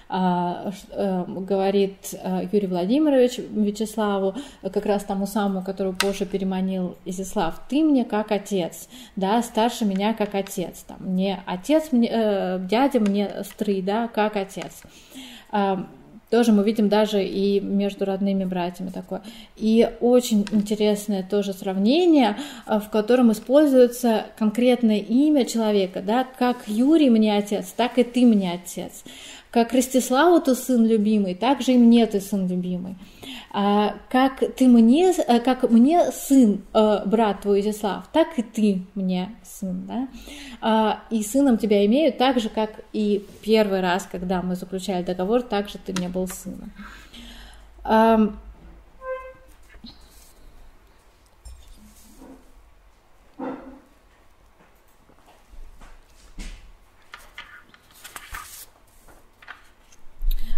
[0.08, 7.60] А, э, говорит э, Юрий Владимирович Вячеславу, как раз тому самому, которого позже переманил Изяслав,
[7.70, 13.00] ты мне как отец, да, старше меня как отец, там, не отец, мне, э, дядя
[13.00, 14.82] мне стрый, да, как отец.
[15.50, 15.86] А,
[16.30, 19.22] тоже мы видим даже и между родными братьями такое.
[19.56, 22.36] И очень интересное тоже сравнение,
[22.66, 28.52] в котором используется конкретное имя человека, да, как Юрий мне отец, так и ты мне
[28.52, 29.04] отец.
[29.54, 32.96] Как Ростиславу ты сын любимый, так же и мне ты сын любимый.
[33.52, 38.82] А, как ты мне, э, как мне сын, э, брат твой Изяслав, так и ты
[38.96, 40.08] мне сын, да?
[40.60, 45.42] А, и сыном тебя имею так же, как и первый раз, когда мы заключали договор,
[45.42, 46.72] так же ты мне был сыном.
[47.84, 48.32] А,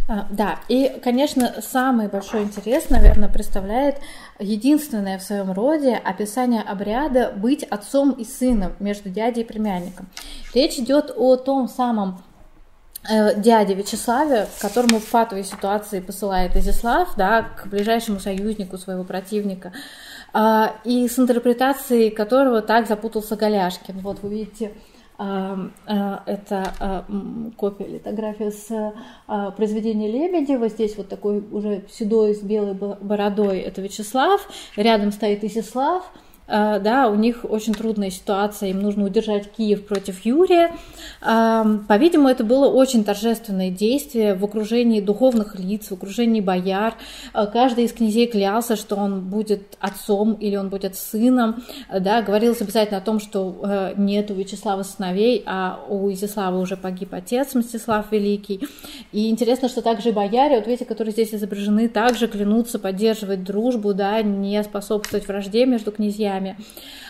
[0.08, 3.96] да, и, конечно, самый большой интерес, наверное, представляет
[4.38, 10.06] единственное в своем роде описание обряда быть отцом и сыном между дядей и племянником.
[10.54, 12.22] Речь идет о том самом
[13.08, 19.72] э, дяде Вячеславе, которому в патовой ситуации посылает Изяслав, да, к ближайшему союзнику своего противника,
[20.32, 23.98] а, и с интерпретацией которого так запутался Голяшкин.
[24.00, 24.72] Вот вы видите
[25.18, 27.04] Это
[27.56, 28.94] копия литография с
[29.56, 30.68] произведения Лебедева.
[30.68, 34.46] Здесь вот такой уже седой с белой бородой это Вячеслав.
[34.76, 36.10] Рядом стоит Изяслав.
[36.48, 40.70] А, да, у них очень трудная ситуация, им нужно удержать Киев против Юрия.
[41.20, 46.94] По-видимому, это было очень торжественное действие в окружении духовных лиц, в окружении бояр.
[47.32, 51.62] А, каждый из князей клялся, что он будет отцом или он будет сыном.
[51.92, 56.76] Да, говорилось обязательно о том, что э, нет у Вячеслава сыновей, а у Изяслава уже
[56.76, 58.60] погиб отец Мстислав Великий.
[59.12, 64.22] И интересно, что также бояре, вот видите, которые здесь изображены, также клянутся поддерживать дружбу, да,
[64.22, 66.56] не способствовать вражде между князьями вещами.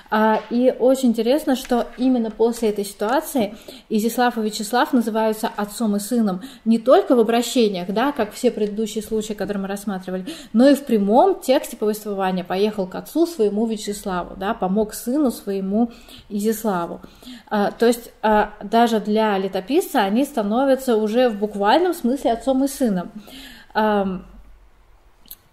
[0.09, 3.57] А, и очень интересно, что именно после этой ситуации
[3.89, 9.03] Изяслав и Вячеслав называются отцом и сыном не только в обращениях, да, как все предыдущие
[9.03, 14.37] случаи, которые мы рассматривали, но и в прямом тексте повествования поехал к отцу своему Вячеславу,
[14.37, 15.91] да, помог сыну своему
[16.29, 17.01] Изяславу.
[17.49, 22.69] А, то есть а, даже для летописца они становятся уже в буквальном смысле отцом и
[22.69, 23.11] сыном.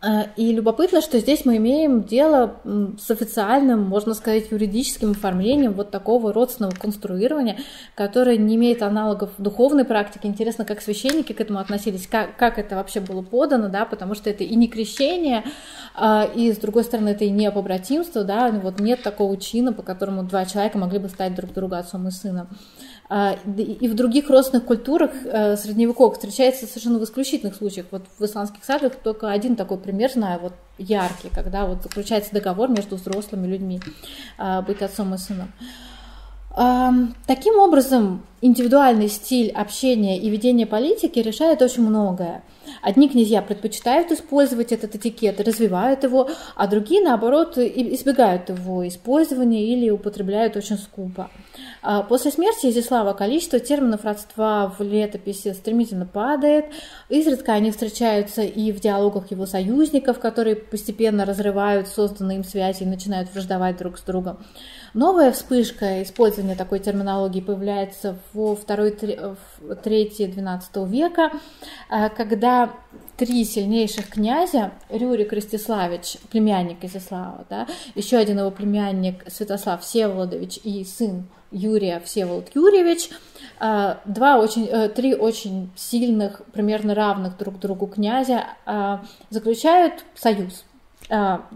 [0.06, 2.58] А, и любопытно, что здесь мы имеем дело
[3.00, 7.60] с официальным, можно сказать, юридическим оформлением вот такого родственного конструирования,
[7.96, 10.28] которое не имеет аналогов в духовной практике.
[10.28, 14.30] Интересно, как священники к этому относились, как, как это вообще было подано, да, потому что
[14.30, 15.46] это и не крещение,
[15.96, 19.84] а, и, с другой стороны, это и не побратимство, да, вот нет такого чина, по
[19.84, 22.50] которому два человека могли бы стать друг другу отцом и сыном.
[23.16, 27.86] А, и в других родственных культурах э, средневековых встречается совершенно в исключительных случаях.
[27.92, 32.70] Вот в исламских садах только один такой пример знаю, вот яркий, когда вот заключается договор
[32.70, 33.80] между взрослыми людьми
[34.40, 35.54] а, быть отцом и сыном.
[37.28, 42.44] Таким образом, индивидуальный стиль общения и ведения политики решает очень многое.
[42.84, 49.90] Одни князья предпочитают использовать этот этикет, развивают его, а другие, наоборот, избегают его использования или
[49.90, 51.32] употребляют очень скупо.
[51.82, 56.66] А после смерти Изяслава количество терминов родства в летописи стремительно падает.
[57.08, 62.86] Изредка они встречаются и в диалогах его союзников, которые постепенно разрывают созданные им связи и
[62.86, 64.40] начинают враждовать друг с другом.
[64.94, 71.32] Новая вспышка использования такой терминологии появляется во второй, третьей, XII века,
[71.90, 72.72] а, когда
[73.18, 80.84] три сильнейших князя, Рюрик Ростиславич, племянник Изяслава, да, еще один его племянник Святослав Всеволодович и
[80.86, 83.10] сын Юрия Всеволод Юрьевич,
[83.60, 88.46] а, два очень, э, три очень сильных, примерно равных друг другу князя
[89.32, 90.66] заключают союз,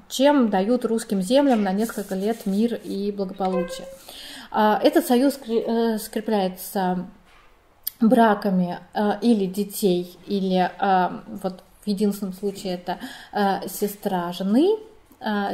[0.10, 3.88] чем дают русским землям на несколько лет мир и благополучие.
[4.52, 7.08] Этот союз э, скрепляется
[8.00, 8.80] браками
[9.22, 10.72] или детей, или
[11.42, 13.00] вот в единственном случае это
[13.68, 14.97] сестра жены, а,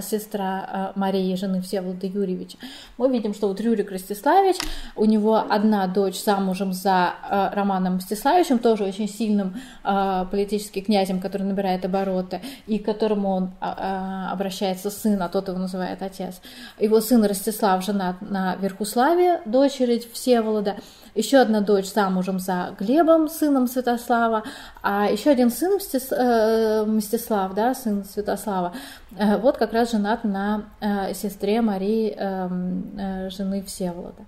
[0.02, 2.58] сестра а, Марии, жены Всеволода Юрьевича,
[2.98, 4.58] мы видим, что вот Рюрик Ростиславич,
[4.96, 11.44] у него одна дочь замужем за а, Романом Мстиславичем, тоже очень сильным политическим князем, который
[11.44, 16.42] набирает обороты, и к которому он обращается сын, а тот его называет отец.
[16.80, 20.78] Его сын Ростислав женат на Верхуславе, дочери Всеволода,
[21.16, 24.44] еще одна дочь замужем за Глебом, сыном Святослава,
[24.82, 30.66] а еще один сын э, Мстислав, да, сын Святослава, э, вот как раз женат на
[30.80, 34.26] э, сестре Марии, эм, жены Всеволода.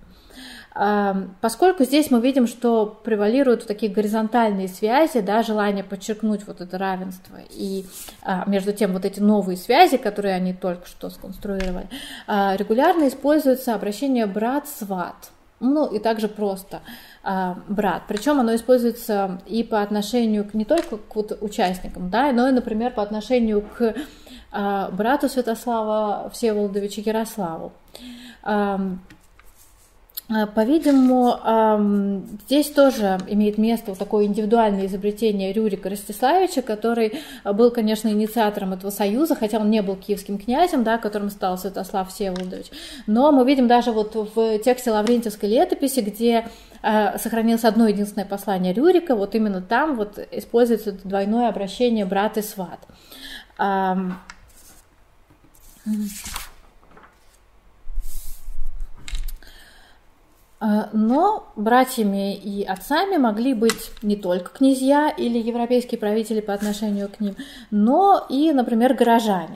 [1.40, 7.38] Поскольку здесь мы видим, что превалируют такие горизонтальные связи, да, желание подчеркнуть вот это равенство,
[7.48, 7.86] и
[8.22, 11.88] а, между тем вот эти новые связи, которые они только что сконструировали,
[12.28, 16.80] регулярно используется обращение брат-сват– ну и также просто
[17.22, 18.02] брат.
[18.08, 22.52] Причем оно используется и по отношению к, не только к вот, участникам, да, но и,
[22.52, 23.94] например, по отношению к
[24.92, 27.72] брату Святослава Всеволодовичу Ярославу.
[28.42, 28.80] А,
[30.28, 38.72] а, по-видимому, здесь тоже имеет место такое индивидуальное изобретение Рюрика Ростиславича, который был, конечно, инициатором
[38.72, 42.66] этого союза, хотя он не был киевским князем, да, которым стал Святослав Всеволодович.
[43.06, 46.48] Но мы видим даже вот в тексте Лаврентьевской летописи, где
[46.82, 52.42] а, сохранилось одно единственное послание Рюрика, вот именно там вот используется двойное обращение брат и
[52.42, 52.80] сват.
[60.58, 67.10] А, но братьями и отцами могли быть не только князья или европейские правители по отношению
[67.10, 67.36] к ним,
[67.70, 69.54] но и, например, горожане.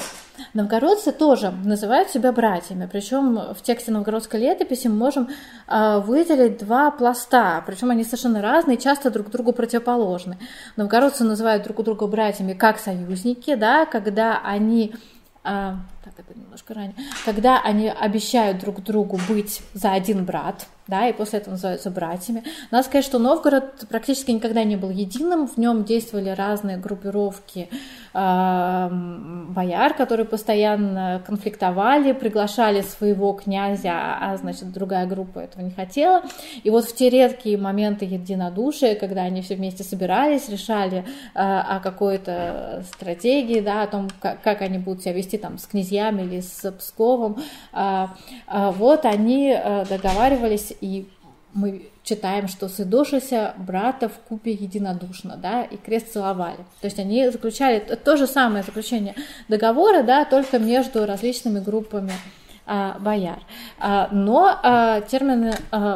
[0.53, 5.29] Новгородцы тоже называют себя братьями, причем в тексте новгородской летописи мы можем
[5.66, 10.38] а, выделить два пласта, причем они совершенно разные, часто друг другу противоположны.
[10.77, 14.95] Новгородцы называют друг друга братьями как союзники, да, когда они
[15.43, 21.07] а, так это немножко ранее, когда они обещают друг другу быть за один брат, да,
[21.09, 22.43] и после этого называются братьями.
[22.71, 27.68] Надо сказать, что Новгород практически никогда не был единым, в нем действовали разные группировки
[28.12, 36.22] бояр, которые постоянно конфликтовали, приглашали своего князя, а, значит, другая группа этого не хотела.
[36.64, 41.05] И вот в те редкие моменты единодушия, когда они все вместе собирались, решали э,
[41.35, 45.89] о какой-то стратегии, да, о том, как, как они будут себя вести там с князьями
[46.20, 48.07] или с Псковом, э,
[48.47, 51.09] э, вот они э, договаривались и
[51.53, 56.59] мы читаем, что «сыдошися брата в купе единодушно», да, и крест целовали.
[56.80, 59.14] То есть они заключали то же самое заключение
[59.49, 62.39] договора, да, только между различными группами а,
[63.01, 63.41] бояр.
[63.79, 65.53] А, но а, термин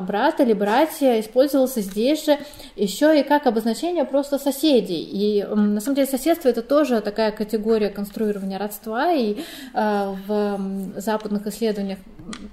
[0.06, 2.38] брат или братья использовался здесь же
[2.76, 5.02] еще и как обозначение просто соседей.
[5.02, 9.38] И на самом деле соседство это тоже такая категория конструирования родства, и
[9.72, 10.60] в
[10.96, 11.98] западных исследованиях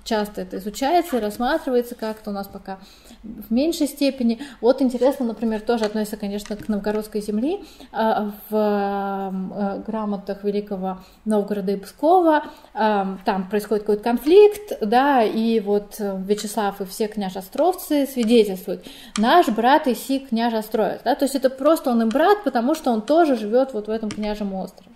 [0.04, 2.80] часто это изучается и рассматривается как-то у нас пока
[3.24, 4.40] в меньшей степени.
[4.62, 7.60] Вот интересно, например, тоже относится, конечно, к новгородской земле.
[7.92, 12.44] В э, грамотах Великого Новгорода и Пскова
[12.74, 18.86] там происходит какой-то конфликт, да, и вот Вячеслав и все княжестровцы свидетельствуют,
[19.18, 23.02] наш брат Иси княжестровец, да, то есть это просто он им брат, потому что он
[23.02, 24.92] тоже живет вот в этом княжем острове.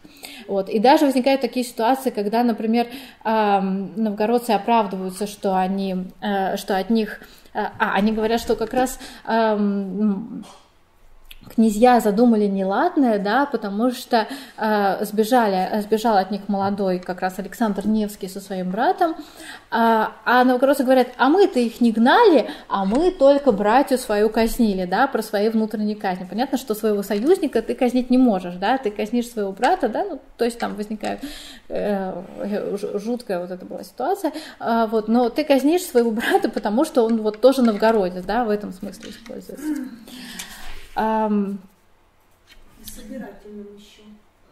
[0.48, 0.70] Вот.
[0.70, 2.88] И даже возникают такие ситуации, когда, например,
[3.24, 7.22] новгородцы оправдываются, что, они, э, что от них...
[7.56, 9.00] Э, а, они говорят, что как раз
[11.54, 14.28] князья задумали неладное, да, потому что
[14.58, 19.16] э, сбежали, сбежал от них молодой как раз Александр Невский со своим братом,
[19.72, 24.86] а, а новгородцы говорят, а мы-то их не гнали, а мы только братью свою казнили,
[24.86, 26.26] да, про свои внутренние казни.
[26.30, 30.20] Понятно, что своего союзника ты казнить не можешь, да, ты казнишь своего брата, да, ну,
[30.38, 31.22] то есть там возникает
[31.68, 37.04] э, жуткая вот эта была ситуация, э, вот, но ты казнишь своего брата, потому что
[37.06, 39.90] он вот тоже новгородец, да, в этом смысле используется.
[40.96, 41.58] Um,
[42.84, 44.02] Собирательным еще.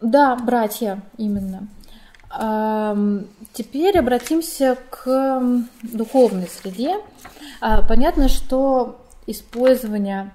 [0.00, 1.68] Да, братья, именно.
[3.52, 5.40] Теперь обратимся к
[5.82, 6.96] духовной среде.
[7.60, 10.32] Uh, понятно, что использование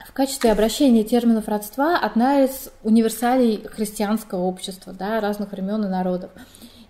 [0.00, 6.30] в качестве обращения терминов родства одна из универсалей христианского общества да, разных времен и народов.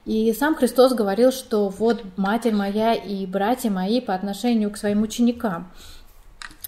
[0.06, 5.02] И сам Христос говорил, что вот матерь моя и братья мои по отношению к своим
[5.02, 5.68] ученикам.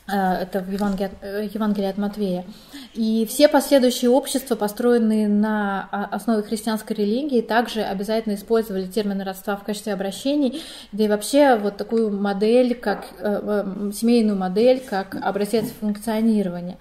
[0.09, 2.45] Э, это в Евангелии, э, от Матвея.
[2.95, 9.63] И все последующие общества, построенные на основе христианской религии, также обязательно использовали термины родства в
[9.63, 10.61] качестве обращений,
[10.91, 16.77] да и вообще вот такую модель, как э, семейную модель, как образец функционирования.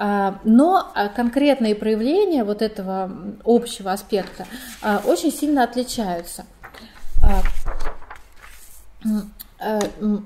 [0.00, 3.10] А, но а, конкретные проявления вот этого
[3.44, 4.46] общего аспекта
[4.80, 6.46] а, очень сильно отличаются.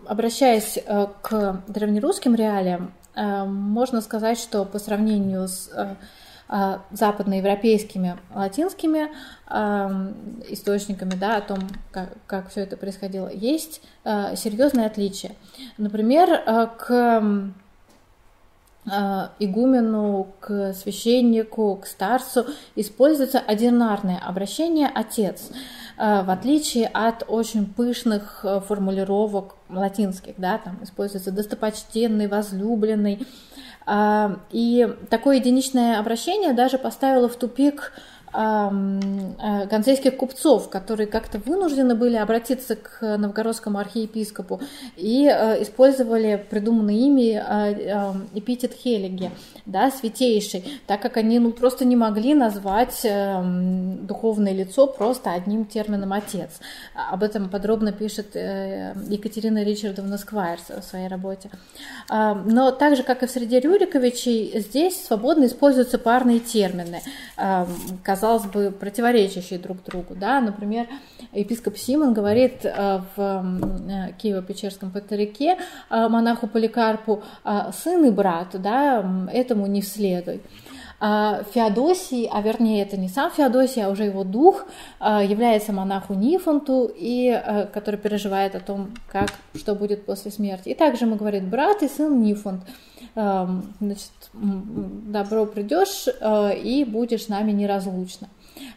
[0.07, 0.79] Обращаясь
[1.23, 5.71] к древнерусским реалиям, можно сказать, что по сравнению с
[6.91, 9.09] западноевропейскими латинскими
[10.53, 11.61] источниками да, о том,
[11.91, 15.33] как, как все это происходило, есть серьезные отличия.
[15.79, 16.43] Например,
[16.77, 17.62] к Э,
[18.85, 25.51] игумену, к священнику, к старцу используется одинарное обращение «отец»,
[25.99, 33.27] э, в отличие от очень пышных э, формулировок латинских, да, там используется «достопочтенный», «возлюбленный».
[34.53, 42.17] И такое единичное обращение даже поставило в тупик Э, ганзейских купцов, которые как-то вынуждены были
[42.17, 44.61] обратиться к новгородскому архиепископу
[44.97, 49.31] и э, использовали придуманный ими э, эпитет Хелиги,
[49.67, 53.07] да, святейший, так как они ну, просто не могли назвать
[54.07, 56.61] духовное лицо просто одним термином «отец».
[56.95, 61.51] Об этом подробно пишет Екатерина Ричардовна Сквайрс в своей работе.
[62.09, 67.01] Но так же, как и в среде Рюриковичей, здесь свободно используются парные термины
[68.03, 70.15] казалось бы, противоречащие друг другу.
[70.15, 70.41] Да?
[70.41, 70.87] Например,
[71.33, 75.57] епископ Симон говорит э, в э, Киево-Печерском патрике
[75.91, 77.23] э, монаху Поликарпу
[77.73, 80.41] «сын и брат, да, этому не следуй».
[81.05, 84.67] А Феодосий, а вернее это не сам Феодосий, а уже его дух,
[85.01, 87.43] является монаху Нифонту, и,
[87.75, 90.69] который переживает о том, как, что будет после смерти.
[90.69, 92.63] И также ему говорит брат и сын Нифонт.
[93.17, 96.07] Значит, добро придешь
[96.65, 98.29] и будешь с нами неразлучно.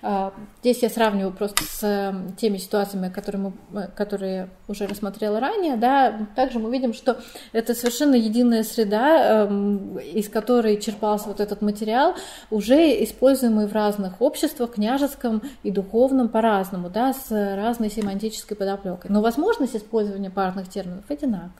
[0.02, 5.76] Э, здесь я сравниваю просто с теми ситуациями, которые, мы, которые уже рассмотрела ранее.
[5.76, 6.28] Да.
[6.36, 7.20] Также мы видим, что
[7.54, 12.16] это совершенно единая среда, эм, из которой черпался вот этот материал.
[12.50, 19.12] уже используемые в разных обществах, княжеском и духовном по-разному, да, с разной семантической подоплекой.
[19.12, 21.52] Но возможность использования парных терминов одинакова.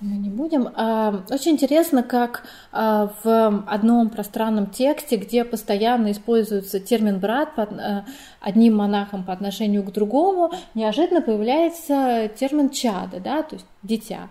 [0.00, 0.62] Мы не будем.
[1.30, 7.70] Очень интересно, как в одном пространном тексте, где постоянно используется термин брат под
[8.40, 14.28] одним монахом по отношению к другому, неожиданно появляется термин чада, да, то есть дитя.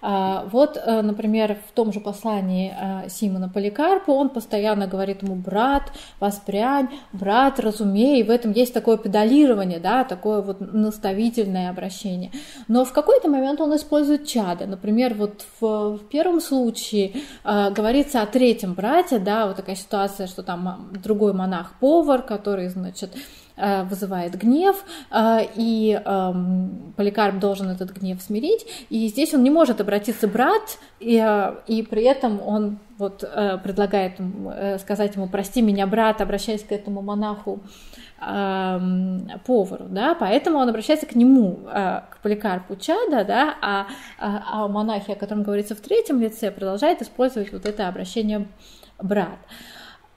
[0.00, 5.34] А, вот, э, например, в том же послании э, Симона Поликарпу он постоянно говорит ему
[5.34, 12.30] «брат, воспрянь, брат, разумей», и в этом есть такое педалирование, да, такое вот наставительное обращение.
[12.68, 14.66] Но в какой-то момент он использует чада.
[14.66, 20.26] Например, вот в, в первом случае э, говорится о третьем брате, да, вот такая ситуация,
[20.26, 23.10] что там другой монах-повар, который, значит,
[23.84, 29.80] вызывает гнев, э, и эм, Поликарп должен этот гнев смирить, и здесь он не может
[29.80, 33.20] обратиться брат, и, э, и при этом он вот
[33.62, 34.14] предлагает
[34.80, 37.60] сказать ему «прости меня, брат», обращаясь к этому монаху,
[38.20, 43.86] эм, повару, да, поэтому он обращается к нему, к Поликарпу Чада, да, а,
[44.18, 48.48] а, а монахи, о котором говорится в третьем лице, продолжает использовать вот это обращение
[49.00, 49.38] брат.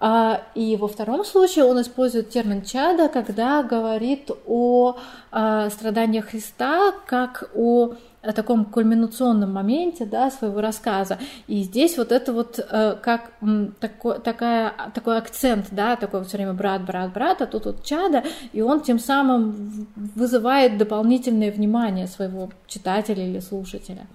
[0.03, 4.97] А, и во втором случае он использует термин чада, когда говорит о
[5.31, 7.93] а, страданиях Христа как о
[8.33, 11.19] таком кульминационном моменте да, своего рассказа.
[11.45, 13.31] И здесь вот это вот э, как
[13.79, 18.23] такой, такая, такой акцент, да, такой все время брат, брат, брат, а тут вот чада,
[18.53, 24.05] и он тем самым вызывает дополнительное внимание своего читателя или слушателя.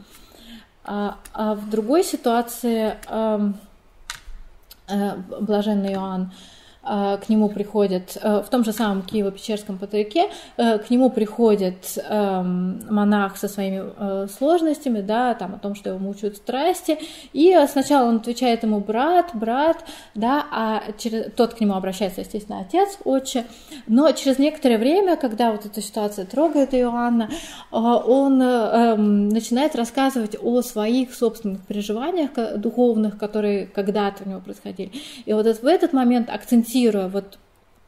[0.84, 3.52] А, а в другой ситуации Э,
[5.40, 6.34] блаженный Иоанн, э,
[6.86, 13.36] к нему приходит, э, в том же самом Киево-Печерском патрике, к нему приходит эм, монах
[13.36, 16.98] со своими сложностями, да, там о том, что его мучают страсти,
[17.32, 19.84] и сначала он отвечает ему брат, брат,
[20.14, 23.44] да, а через, тот к нему обращается, естественно, отец, отче,
[23.86, 27.30] но через некоторое время, когда вот эта ситуация трогает Иоанна,
[27.70, 34.92] он эм, начинает рассказывать о своих собственных переживаниях духовных, которые когда-то у него происходили.
[35.24, 37.38] И вот в этот момент акцентирует комментируя вот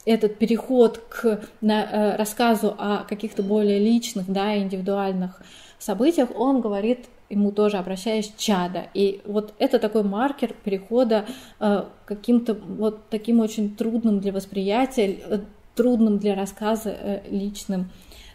[0.05, 5.43] этот переход к на, э, рассказу о каких-то более личных, да, индивидуальных
[5.79, 8.87] событиях, он говорит ему тоже обращаясь чада.
[8.95, 11.27] И вот это такой маркер перехода
[11.61, 15.41] э, каким-то вот таким очень трудным для восприятия, э,
[15.75, 17.91] трудным для рассказа э, личным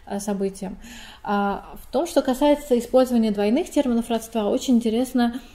[0.06, 0.76] э, событиям.
[1.24, 5.53] А в том, что касается использования двойных терминов родства, очень интересно а,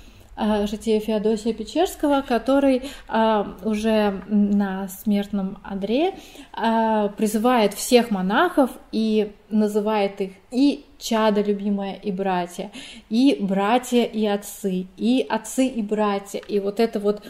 [0.68, 6.16] житие Феодосия Печерского, который а, уже на смертном одре
[6.54, 12.72] а, призывает всех монахов и называет их и чада любимая и братья,
[13.10, 16.40] и братья и отцы, и отцы и братья.
[16.40, 17.24] И вот это вот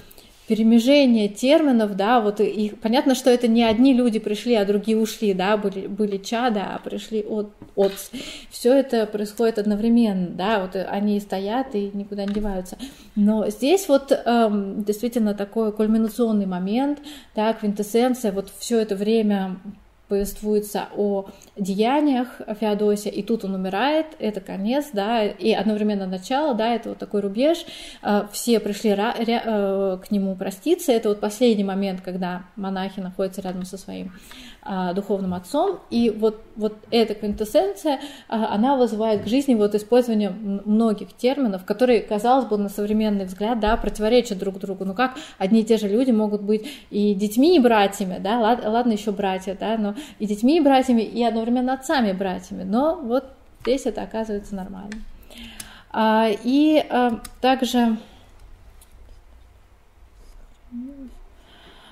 [0.50, 5.36] перемежение терминов, да, вот и понятно, что это не одни люди пришли, а другие ушли,
[5.36, 7.93] да, были, были чада, а пришли от, от.
[8.50, 12.80] Все это происходит одновременно, да, вот они стоят и никуда не деваются.
[13.16, 16.97] Но здесь вот эм, действительно такой кульминационный момент,
[17.36, 19.58] да, квинтэссенция, вот все это время
[20.10, 26.76] повествуется о деяниях Феодосия, и тут он умирает, это конец, да, и одновременно начало, да,
[26.76, 27.66] это вот такой рубеж,
[28.01, 33.64] э, все пришли э, к нему проститься, это вот последний момент, когда монахи находятся рядом
[33.64, 34.49] со своим а,
[34.93, 41.14] духовным отцом, и вот, вот эта квинтэссенция, а, она вызывает к жизни вот использование многих
[41.14, 45.64] терминов, которые, казалось бы, на современный взгляд, да, противоречат друг другу, ну как одни и
[45.64, 49.95] те же люди могут быть и детьми, и братьями, да, ладно, еще братья, да, но
[50.20, 53.26] и детьми, и братьями, и одновременно отцами, и братьями, но вот
[53.62, 54.91] здесь это оказывается нормально.
[55.91, 56.86] А, и
[57.41, 57.97] также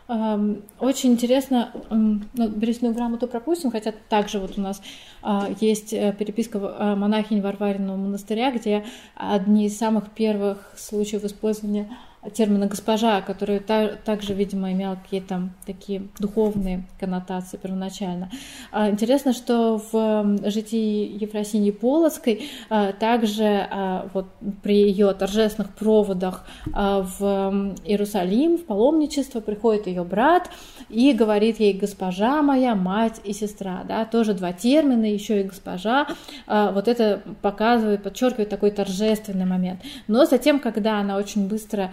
[0.08, 4.82] очень интересно, ну, берестную грамоту пропустим, хотя также вот у нас
[5.22, 8.86] а, есть э, переписка а, монахинь Варвариного монастыря, где
[9.16, 11.90] одни из самых первых случаев использования
[12.34, 18.30] термина «госпожа», который та, также, видимо, имел какие-то такие духовные коннотации первоначально.
[18.72, 24.28] А, интересно, что в житии Ефросиньи Полоцкой а, также а, вот
[24.64, 30.50] при ее торжественных проводах в Иерусалим, в паломничество, приходит ее брат
[30.90, 33.84] и говорит ей «госпожа моя, мать и сестра».
[33.88, 36.08] Да, тоже два термина, еще и «госпожа».
[36.48, 39.82] Вот это показывает, подчеркивает такой торжественный момент.
[40.08, 41.92] Но затем, когда она очень быстро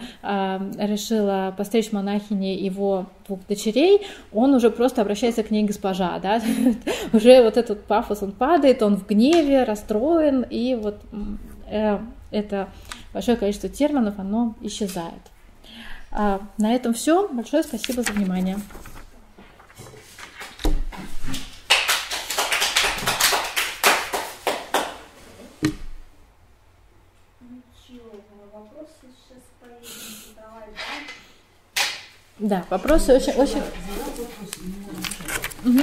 [0.77, 4.01] решила постричь монахини его двух дочерей,
[4.33, 6.41] он уже просто обращается к ней госпожа, да,
[7.13, 10.97] уже вот этот пафос, он падает, он в гневе, расстроен, и вот
[11.69, 11.99] э,
[12.31, 12.69] это
[13.13, 15.13] большое количество терминов, оно исчезает.
[16.11, 17.27] А на этом все.
[17.27, 18.57] Большое спасибо за внимание.
[32.39, 33.33] Да, вопросы очень...
[33.33, 33.61] очень...
[35.63, 35.81] Угу.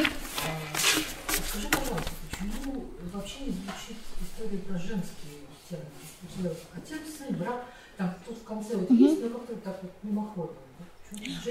[1.28, 6.56] Скажи, пожалуйста, почему вообще не звучит история про женские термины?
[6.74, 7.64] Отец, сын, брат,
[7.96, 8.94] там тут в конце вот угу.
[8.94, 10.56] есть, но как-то так вот мимоходом.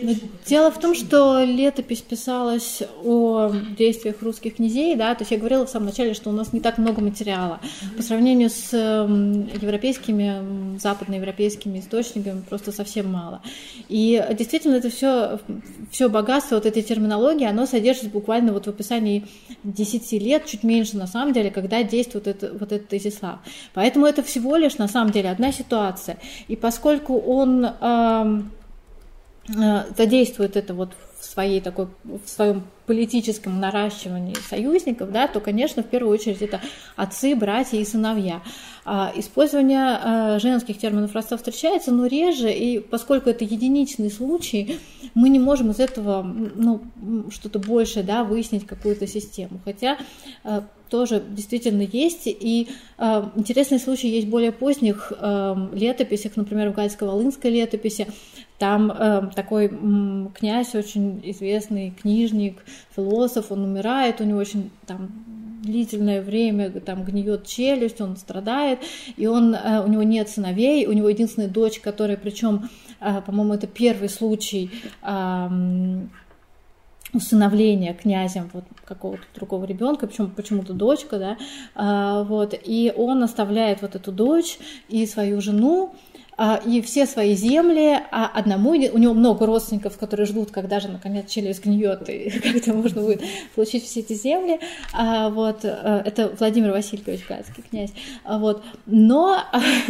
[0.02, 0.14] Но
[0.46, 5.66] дело в том, что летопись писалась о действиях русских князей, да, то есть я говорила
[5.66, 7.60] в самом начале, что у нас не так много материала.
[7.96, 13.42] По сравнению с европейскими, западноевропейскими источниками просто совсем мало.
[13.90, 15.40] И действительно это все,
[15.92, 19.26] все богатство вот этой терминологии, оно содержится буквально вот в описании
[19.64, 23.40] 10 лет, чуть меньше на самом деле, когда действует это, вот этот Изяслав.
[23.74, 26.18] Поэтому это всего лишь на самом деле одна ситуация.
[26.48, 27.66] И поскольку он...
[27.66, 28.52] Эм,
[29.96, 35.88] задействует это вот в своей такой в своем политическом наращивании союзников, да, то, конечно, в
[35.88, 36.60] первую очередь это
[36.96, 38.42] отцы, братья и сыновья.
[38.84, 44.80] А использование э, женских терминов родства встречается, но реже, и поскольку это единичный случай,
[45.14, 46.82] мы не можем из этого ну,
[47.30, 49.62] что-то большее да, выяснить какую-то систему.
[49.64, 49.98] Хотя
[50.44, 52.24] э, тоже действительно есть.
[52.26, 58.08] И э, интересные случаи есть более поздних э, летописях, например, в Гальско-Волынской летописи.
[58.62, 62.64] Там э, такой э, князь, очень известный книжник,
[62.96, 65.10] философ, он умирает, у него очень там
[65.64, 68.78] длительное время там гниет челюсть, он страдает,
[69.18, 73.56] и он, э, у него нет сыновей, у него единственная дочь, которая, причем, э, по-моему,
[73.56, 74.70] это первый случай
[77.14, 81.38] усыновления князем вот какого-то другого ребенка, причем почему-то дочка, да,
[81.76, 85.94] а, вот, и он оставляет вот эту дочь и свою жену,
[86.66, 91.30] и все свои земли, а одному, у него много родственников, которые ждут, когда же наконец
[91.30, 93.22] челюсть гниет, и как-то можно будет
[93.56, 94.60] получить все эти земли.
[94.94, 97.92] А, вот, э, это Владимир Васильевич Гальский князь.
[98.28, 98.64] Вот.
[98.86, 99.38] Но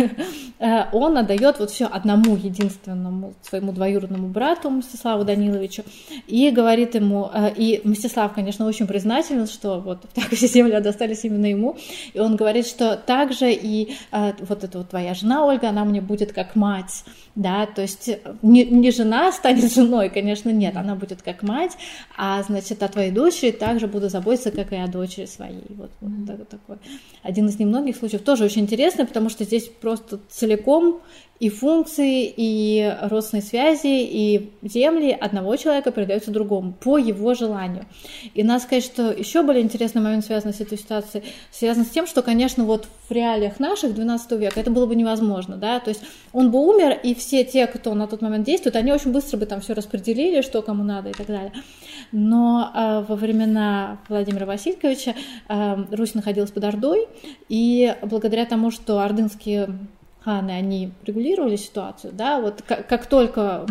[0.60, 5.84] э, он отдает вот все одному единственному своему двоюродному брату Мстиславу Даниловичу
[6.28, 11.24] и говорит ему, э, и Мстислав, конечно, очень признателен, что вот так все земли достались
[11.24, 11.78] именно ему,
[12.14, 16.34] и он говорит, что также и вот эта вот твоя жена Ольга, она мне будет
[16.34, 17.04] как мать,
[17.36, 18.10] да, то есть
[18.42, 21.78] не, не жена станет женой, конечно, нет, она будет как мать,
[22.18, 26.50] а, значит, о твоей дочери также буду заботиться, как и о дочери своей, вот, вот
[26.50, 26.78] такой
[27.24, 31.02] один из немногих случаев, тоже очень интересный, потому что здесь просто целиком
[31.42, 37.88] и функции, и родственные связи, и земли одного человека передаются другому по его желанию.
[38.36, 42.06] И надо сказать, что еще более интересный момент, связанный с этой ситуацией, связан с тем,
[42.06, 46.04] что, конечно, вот в реалиях наших 12 века это было бы невозможно, да, то есть
[46.32, 49.48] он бы умер, и все те, кто на тот момент действует, они очень быстро бы
[49.48, 51.54] там все распределили, что кому надо и так далее.
[52.12, 55.16] Но э, во времена Владимира Васильевича
[55.50, 57.08] э, Русь находилась под Ордой,
[57.50, 59.70] и благодаря тому, что ордынские
[60.24, 63.66] ханы, они регулировали ситуацию, да, вот как, как только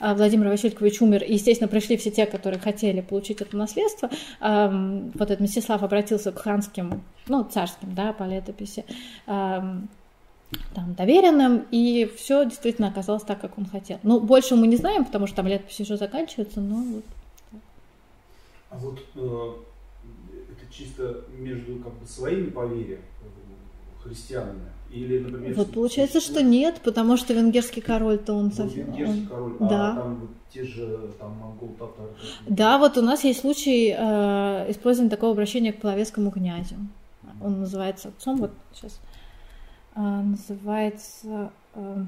[0.00, 5.40] а, Владимир Васильевич умер, естественно, пришли все те, которые хотели получить это наследство, вот этот
[5.40, 8.84] Мстислав обратился к ханским, ну, царским, да, по летописи,
[10.74, 13.98] там, доверенным, и все действительно оказалось так, как он хотел.
[14.02, 17.04] Ну, больше мы не знаем, потому что там летопись уже заканчивается, но вот.
[18.70, 19.52] А вот э,
[20.50, 26.80] это чисто между как бы своими поверьями, э, христианами, или, например, вот получается, что нет,
[26.84, 28.92] потому что венгерский король-то он совсем...
[28.92, 29.66] Венгерский король, он...
[29.66, 29.96] а да.
[29.96, 32.10] там вот те же там монгол татары.
[32.46, 36.76] Да, вот у нас есть случай э, использования такого обращения к половецкому князю.
[37.42, 39.00] Он называется отцом, вот сейчас
[39.96, 42.04] э, называется э,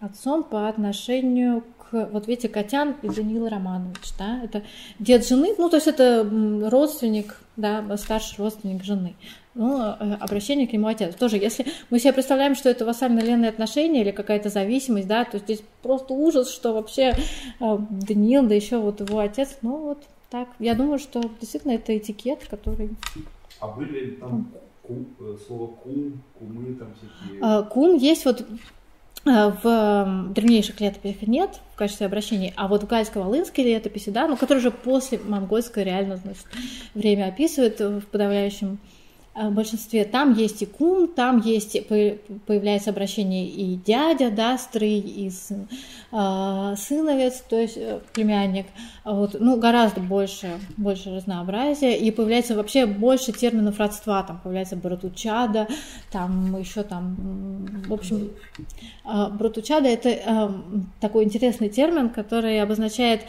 [0.00, 4.62] отцом по отношению к, вот видите, Котян и Даниил Романович, да, это
[4.98, 6.26] дед жены, ну, то есть это
[6.70, 9.14] родственник, да, старший родственник жены
[9.54, 11.14] ну, э, обращение к нему отец.
[11.14, 15.62] Тоже, если мы себе представляем, что это вассально-ленные отношения или какая-то зависимость, да, то здесь
[15.82, 17.12] просто ужас, что вообще
[17.60, 20.48] э, Даниил, да еще вот его отец, ну вот так.
[20.58, 22.90] Я думаю, что действительно это этикет, который...
[23.60, 24.50] А были там
[24.82, 27.62] кум, э, слово кум, кумы там всякие?
[27.68, 28.46] Кум есть вот
[29.24, 34.58] в древнейших летописях нет в качестве обращений, а вот в гальско-волынской летописи, да, ну, который
[34.58, 36.44] уже после монгольской реально, значит,
[36.94, 38.80] время описывает в подавляющем
[39.34, 45.30] в большинстве там есть и кум, там есть появляется обращение и дядя, да, стрый, и
[45.30, 45.68] сын,
[46.12, 48.66] э, сыновец, то есть э, племянник,
[49.04, 55.66] вот, ну гораздо больше, больше разнообразия, и появляется вообще больше терминов родства, там появляется братучада,
[56.10, 57.16] там еще там,
[57.86, 58.32] в общем,
[59.06, 60.50] э, братучада это э,
[61.00, 63.22] такой интересный термин, который обозначает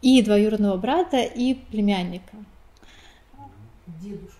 [0.00, 2.36] и двоюродного брата, и племянника.
[3.86, 4.39] Дедушка.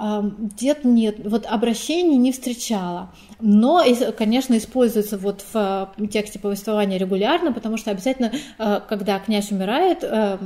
[0.00, 3.12] Дед нет, вот обращений не встречала.
[3.40, 3.82] Но,
[4.16, 10.38] конечно, используется вот в тексте повествования регулярно, потому что обязательно, э, когда князь умирает, э,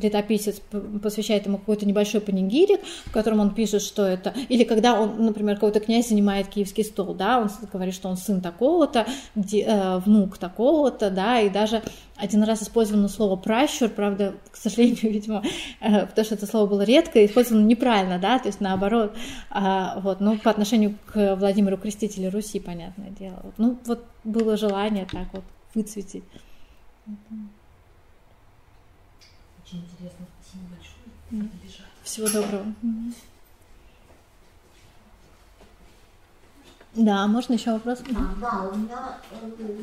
[0.00, 0.60] летописец
[1.02, 4.34] посвящает ему какой-то небольшой панигирик, в котором он пишет, что это...
[4.48, 8.40] Или когда он, например, какой-то князь занимает киевский стол, да, он говорит, что он сын
[8.40, 11.82] такого-то, э, внук такого-то, да, и даже
[12.16, 15.42] один раз использовано слово пращур, правда, к сожалению, видимо,
[15.80, 19.14] э, потому что это слово было редко, использовано неправильно, да, то есть наоборот,
[19.50, 22.30] а, вот, ну, по отношению к Владимиру Крестителю
[22.60, 23.52] понятное дело.
[23.58, 26.24] Ну, вот было желание так вот выцветить.
[29.64, 30.66] Очень интересно, спасибо
[31.30, 31.50] большое.
[32.02, 32.66] Всего доброго.
[36.94, 38.02] Да, можно еще вопрос?
[38.14, 39.82] А, да, у меня э,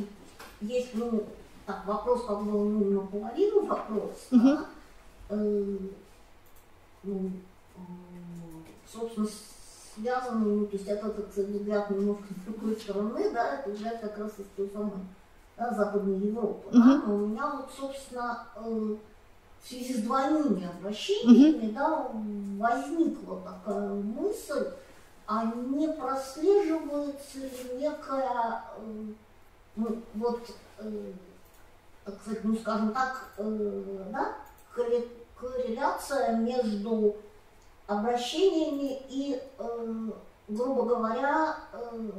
[0.61, 1.23] есть, ну,
[1.65, 4.43] так, вопрос как бы ну, наполовину вопрос, угу.
[4.43, 4.65] да?
[5.29, 5.77] э,
[7.03, 7.31] ну,
[7.75, 7.79] э,
[8.91, 9.27] собственно,
[9.99, 13.99] связанный, ну, то есть это, так сказать, взгляд немножко с другой стороны, да, это взгляд
[14.01, 14.91] как раз из той самой
[15.57, 16.77] да, Западной Европы, угу.
[16.77, 18.95] да, но у меня вот, собственно, э,
[19.61, 21.75] в связи с двойными обращениями, угу.
[21.75, 22.11] да,
[22.57, 24.67] возникла такая мысль,
[25.27, 29.05] а не прослеживается ли некая, э,
[29.75, 30.41] ну, вот,
[30.79, 31.11] э,
[32.05, 34.35] так сказать, ну скажем так, э, да,
[35.39, 37.15] корреляция между
[37.89, 40.09] обращениями и, э,
[40.47, 42.11] грубо говоря, э,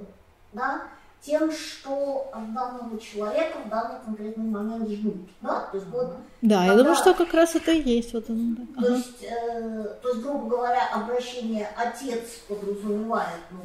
[0.52, 0.82] да,
[1.22, 5.28] тем, что от данного человека в данный конкретный момент ждут.
[5.42, 8.12] Да, то есть, вот, да когда, я думаю, что как раз это и есть.
[8.14, 8.62] Вот он, да.
[8.80, 8.96] то, ага.
[8.96, 13.60] есть, э, то есть, грубо говоря, обращение отец подразумевает, ну,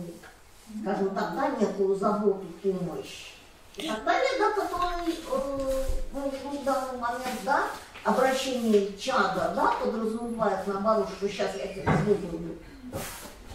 [0.81, 3.31] скажем так, да, некую заботу, помощь
[3.77, 5.83] и так далее, да, который, э,
[6.13, 7.63] ну, в данный момент, да,
[8.05, 12.55] обращение чада, да, подразумевает наоборот, что сейчас я тебя буду,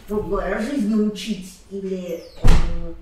[0.09, 2.95] грубо говоря, жизни учить или, э,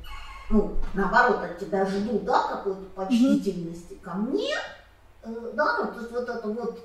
[0.51, 4.55] ну, наоборот, от тебя жду, да, какой-то почтительности ко мне,
[5.23, 6.81] э, да, ну, то есть вот это вот,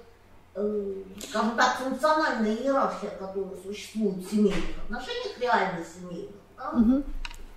[0.55, 0.93] э,
[1.30, 7.03] скажем так, функциональная иерархия, которая существует в семейных отношениях, реально семейных, да,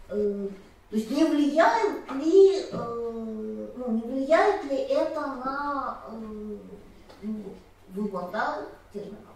[0.08, 0.48] э,
[0.90, 6.56] то есть не влияет ли, э, ну, не влияет ли это на э,
[7.26, 7.54] ну,
[7.88, 8.62] выбор да,
[8.92, 9.35] терминов?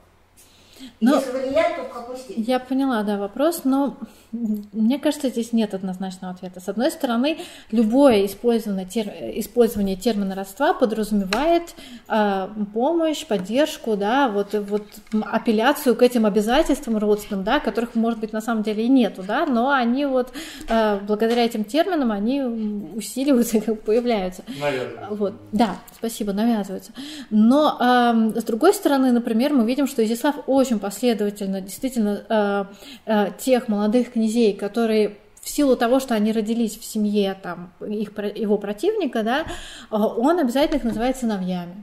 [1.00, 2.44] Но Если влияет, то в какой степени?
[2.44, 3.96] Я поняла, да, вопрос, но
[4.32, 6.60] мне кажется, здесь нет однозначного ответа.
[6.60, 7.38] С одной стороны,
[7.70, 11.74] любое использование, тер, использование термина родства подразумевает
[12.08, 18.32] э, помощь, поддержку, да, вот, вот апелляцию к этим обязательствам родственным, да, которых, может быть,
[18.32, 20.32] на самом деле и нету, да, но они вот
[20.68, 24.44] э, благодаря этим терминам они усиливаются и появляются.
[24.60, 25.08] Наверное.
[25.10, 26.92] Вот, да, спасибо, навязываются.
[27.30, 32.64] Но э, с другой стороны, например, мы видим, что Изяслав очень последовательно действительно э,
[33.06, 38.12] э, тех молодых князей, которые в силу того, что они родились в семье там, их,
[38.36, 41.82] его противника, да, э, он обязательно их называет сыновьями.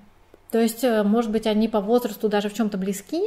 [0.51, 3.21] То есть, э, может быть, они по возрасту даже в чем-то близки,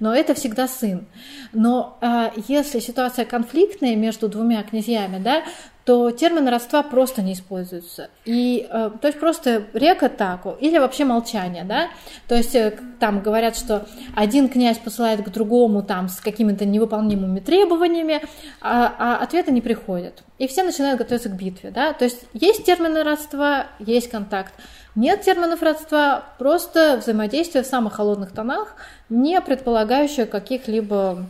[0.00, 1.06] но это всегда сын.
[1.52, 5.44] Но э, если ситуация конфликтная между двумя князьями, да,
[5.88, 8.10] то термин родства просто не используется.
[8.26, 11.88] И, э, то есть просто река таку или вообще молчание, да.
[12.28, 17.40] То есть э, там говорят, что один князь посылает к другому там с какими-то невыполнимыми
[17.40, 18.20] требованиями,
[18.60, 20.24] а, а ответа не приходит.
[20.36, 21.94] И все начинают готовиться к битве, да.
[21.94, 24.52] То есть есть термины родства, есть контакт.
[24.98, 28.74] Нет терминов родства, просто взаимодействие в самых холодных тонах,
[29.08, 31.24] не предполагающее каких-либо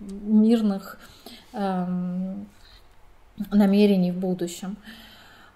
[0.00, 0.98] мирных
[1.52, 2.48] эм,
[3.50, 4.78] намерений в будущем.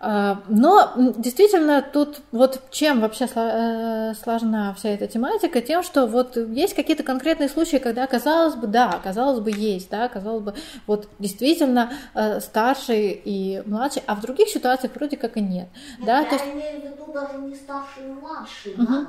[0.00, 6.36] А, но действительно тут вот чем вообще э, сложна вся эта тематика, тем, что вот
[6.36, 10.54] есть какие-то конкретные случаи, когда казалось бы, да, казалось бы есть, да, казалось бы,
[10.86, 15.68] вот действительно э, старший и младший, а в других ситуациях вроде как и нет.
[15.98, 16.46] нет да, я то есть...
[16.46, 18.86] имею в виду даже не старший и младший, угу.
[18.86, 19.06] да,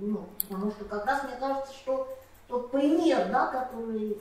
[0.00, 2.06] ну, потому что как раз мне кажется, что
[2.48, 4.18] тот пример, да, который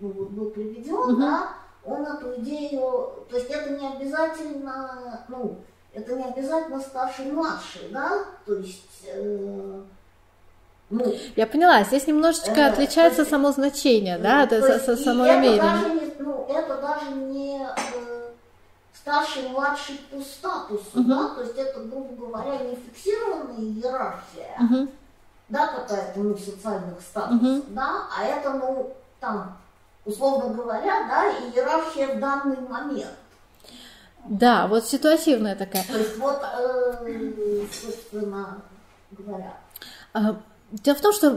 [0.00, 1.16] ну, был приведен, угу.
[1.16, 1.48] да,
[1.86, 5.56] он эту идею, то есть это не обязательно, ну,
[5.92, 9.80] это не обязательно старший младший, да, то есть, э,
[10.90, 15.58] Ну, Я поняла, здесь немножечко э, отличается есть, само значение, да, то есть, само намерение.
[15.58, 18.30] Это даже не, ну, это даже не э,
[18.94, 21.08] старший младший по статусу, угу.
[21.08, 24.88] да, то есть это, грубо говоря, не фиксированная иерархия, угу.
[25.48, 27.62] да, какая-то, ну, социальных статусов, угу.
[27.68, 29.56] да, а это, ну, там,
[30.04, 33.10] условно говоря, да, иерархия в данный момент.
[34.26, 35.84] Да, вот ситуативная такая.
[35.84, 38.62] То есть вот, э, собственно
[39.10, 39.54] говоря.
[40.14, 40.36] А,
[40.70, 41.30] дело в том, что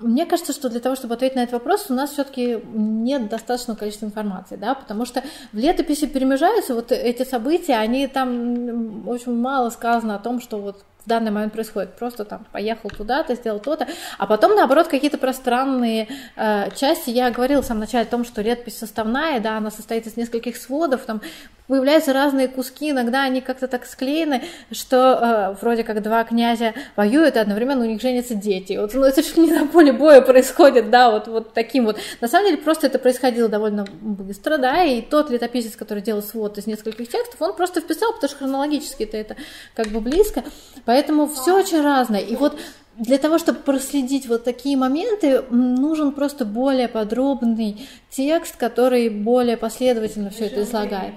[0.00, 3.78] мне кажется, что для того, чтобы ответить на этот вопрос, у нас все-таки нет достаточного
[3.78, 9.70] количества информации, да, потому что в летописи перемежаются вот эти события, они там очень мало
[9.70, 11.94] сказано о том, что вот в данный момент происходит.
[11.94, 13.86] Просто там поехал туда-то, сделал то-то.
[14.18, 17.10] А потом, наоборот, какие-то пространные э, части.
[17.10, 20.56] Я говорила в самом начале о том, что летопись составная, да, она состоит из нескольких
[20.56, 21.22] сводов, там
[21.66, 27.36] появляются разные куски, иногда они как-то так склеены, что э, вроде как два князя воюют,
[27.36, 28.76] и одновременно у них женятся дети.
[28.76, 31.98] Вот, ну, это чуть не на поле боя происходит, да, вот, вот таким вот.
[32.20, 36.58] На самом деле просто это происходило довольно быстро, да, и тот летописец, который делал свод
[36.58, 39.36] из нескольких текстов, он просто вписал, потому что хронологически это, это
[39.74, 40.44] как бы близко,
[40.84, 40.95] поэтому
[41.28, 42.20] все очень разное.
[42.20, 42.58] И вот
[42.98, 50.30] для того, чтобы проследить вот такие моменты, нужен просто более подробный текст, который более последовательно
[50.30, 51.14] все это излагает.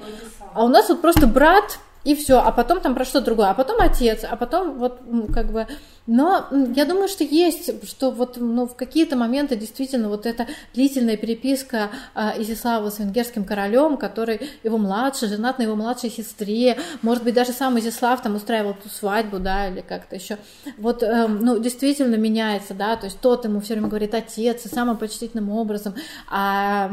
[0.53, 3.53] А у нас вот просто брат и все, а потом там про что другое, а
[3.53, 5.01] потом отец, а потом вот
[5.34, 5.67] как бы
[6.10, 11.18] но я думаю, что есть, что вот ну, в какие-то моменты действительно вот эта длительная
[11.18, 17.24] переписка э, Изяслава с венгерским королем, который его младший, женат на его младшей сестре, может
[17.24, 20.39] быть, даже сам Изяслав там устраивал ту свадьбу, да, или как-то еще.
[20.80, 24.68] Вот, э, ну, действительно меняется, да, то есть тот ему все время говорит отец и
[24.68, 25.93] самым почтительным образом,
[26.28, 26.89] а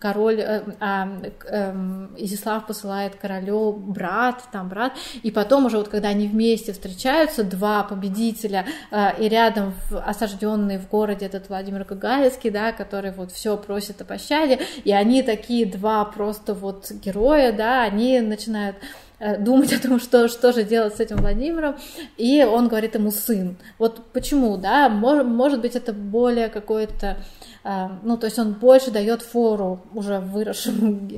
[0.00, 1.08] король, э, а,
[1.48, 7.44] э, Изяслав посылает королю брат, там брат, и потом уже вот когда они вместе встречаются,
[7.44, 13.32] два победителя победителя, а, и рядом осажденный в городе этот Владимир Гагаринский, да, который вот
[13.32, 18.76] все просит о пощаде, и они такие два просто вот героя, да, они начинают
[19.18, 21.76] э, думать о том, что, что же делать с этим Владимиром,
[22.16, 23.56] и он говорит ему сын.
[23.78, 27.18] Вот почему, да, может, может быть, это более какое-то
[27.64, 31.08] ну, то есть он больше дает фору уже выросшему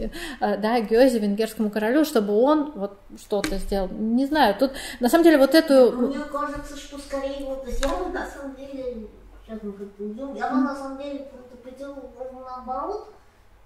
[0.41, 3.89] а, да, Гёзе, венгерскому королю, чтобы он вот что-то сделал.
[3.89, 5.93] Не знаю, тут на самом деле вот эту...
[5.93, 9.09] Мне кажется, что скорее вот, я бы на самом деле,
[9.47, 13.09] сейчас мы уйдем, я бы на самом деле интерпретировала ровно наоборот,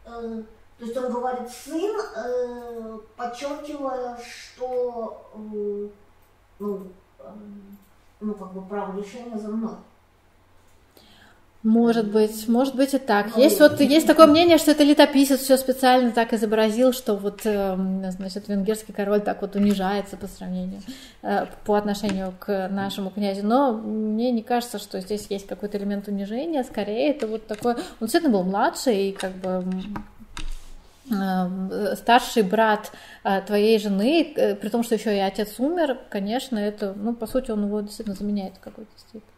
[0.06, 0.42] э,
[0.78, 5.88] то есть он говорит сын, э, подчеркивая, что э,
[6.58, 6.86] ну,
[8.20, 9.76] ну, как бы право решения за мной.
[11.64, 13.36] Может быть, может быть и так.
[13.36, 18.08] Есть вот есть такое мнение, что это летописец все специально так изобразил, что вот эм,
[18.12, 20.80] значит венгерский король так вот унижается по сравнению
[21.22, 23.44] э, по отношению к нашему князю.
[23.44, 26.62] Но мне не кажется, что здесь есть какой-то элемент унижения.
[26.62, 27.74] Скорее это вот такой.
[27.74, 29.64] Он действительно был младший и как бы
[31.10, 32.92] э, старший брат
[33.24, 37.50] э, твоей жены, при том, что еще и отец умер, конечно, это, ну, по сути,
[37.50, 39.37] он его действительно заменяет в какой-то степени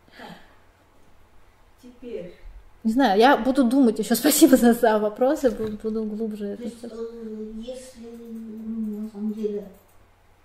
[2.00, 2.34] теперь?
[2.82, 4.14] Не знаю, я буду думать еще.
[4.16, 6.56] Спасибо за, за вопросы, буду, буду глубже.
[6.56, 9.68] То есть, э, если ну, на самом деле,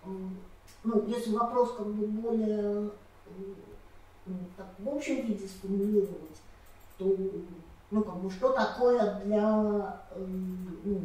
[0.03, 0.07] э,
[0.83, 2.89] ну, если вопрос как бы более
[4.25, 6.39] ну, так, в общем виде сформулировать,
[6.97, 7.15] то
[7.91, 10.25] ну, как бы, что такое для, э,
[10.83, 11.01] ну,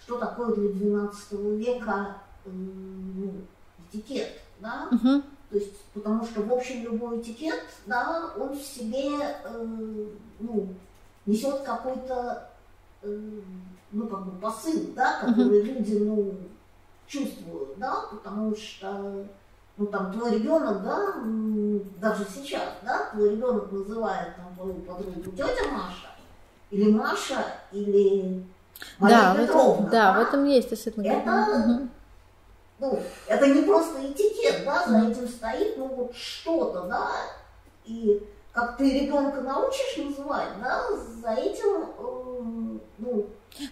[0.00, 3.32] что такое для 12 века ну,
[3.92, 4.88] этикет, да?
[4.90, 5.22] Uh-huh.
[5.52, 10.06] То есть, потому что, в общем, любой этикет, да, он в себе, э,
[10.40, 10.68] ну,
[11.26, 12.48] несет какой-то,
[13.02, 13.30] э,
[13.90, 15.74] ну, как бы посыл, да, который uh-huh.
[15.74, 16.34] люди, ну,
[17.06, 19.26] чувствуют, да, потому что,
[19.76, 21.16] ну, там, твой ребенок, да,
[22.00, 26.12] даже сейчас, да, твой ребенок называет там твою подругу тетя Маша,
[26.70, 28.42] или Маша, или
[28.98, 29.74] Мария да, Петровна.
[29.74, 31.08] В этом, да, да, в этом есть действительно.
[31.08, 31.88] Это, угу
[32.82, 37.10] ну, это не просто этикет, да, за этим стоит, ну, вот что-то, да,
[37.84, 38.20] и
[38.52, 40.84] как ты ребенка научишь называть, да,
[41.22, 43.26] за этим, э, ну,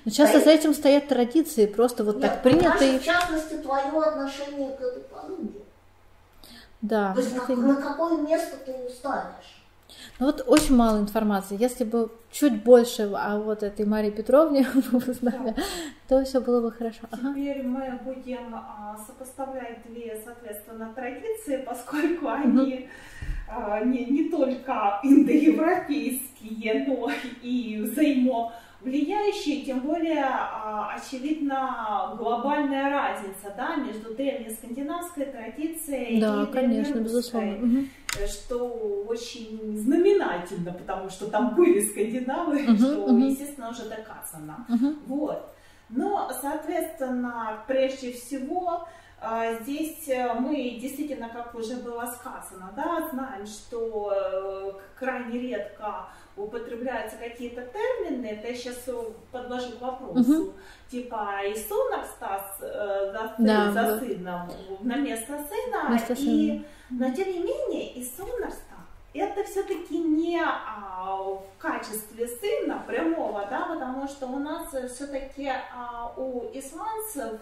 [0.05, 0.45] но часто стоит...
[0.45, 2.85] за этим стоят традиции, просто вот Нет, так принято.
[2.85, 3.01] И...
[3.01, 5.61] В частности, твое отношение к этой подруге.
[6.81, 7.13] Да.
[7.13, 9.60] То есть на, на какое место ты ставишь?
[10.19, 11.57] Ну вот очень мало информации.
[11.59, 15.63] Если бы чуть больше о вот этой Марии Петровне мы знали, да.
[16.09, 17.01] то все было бы хорошо.
[17.13, 17.69] Теперь ага.
[17.69, 22.89] мы будем а, сопоставлять две, соответственно, традиции, поскольку они
[23.49, 27.11] а, не, не только индоевропейские, но
[27.43, 36.47] и взаимо влияющие, тем более а, очевидна глобальная разница да, между древнескандинавской традицией да, и
[36.53, 37.85] конечно, безусловно.
[38.27, 38.67] Что
[39.07, 43.19] очень знаменательно, потому что там были скандинавы, угу, что, угу.
[43.19, 44.67] естественно, уже доказано.
[44.69, 44.95] Угу.
[45.07, 45.55] Вот.
[45.91, 48.89] Но, соответственно, прежде всего,
[49.23, 56.09] а, здесь э, мы действительно, как уже было сказано, да, знаем, что э, крайне редко
[56.45, 58.89] употребляются какие-то термины, это я сейчас
[59.31, 60.53] подложу к вопросу, угу.
[60.91, 64.01] типа и сунок Стас э, за, да, за вот.
[64.01, 66.65] сыном на место сына, место и, сына.
[66.91, 68.53] но тем не менее и сунок
[69.13, 76.13] это все-таки не а, в качестве сына прямого, да, потому что у нас все-таки а,
[76.17, 77.41] у исландцев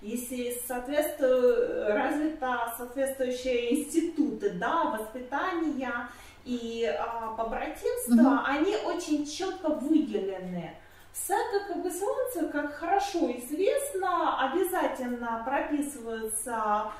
[0.00, 6.08] если соответствует, развита соответствующие институты да, воспитания
[6.44, 8.40] и а, побратимства, угу.
[8.46, 10.74] они очень четко выделены.
[11.12, 16.92] В садах исландцев, как хорошо известно, обязательно прописываются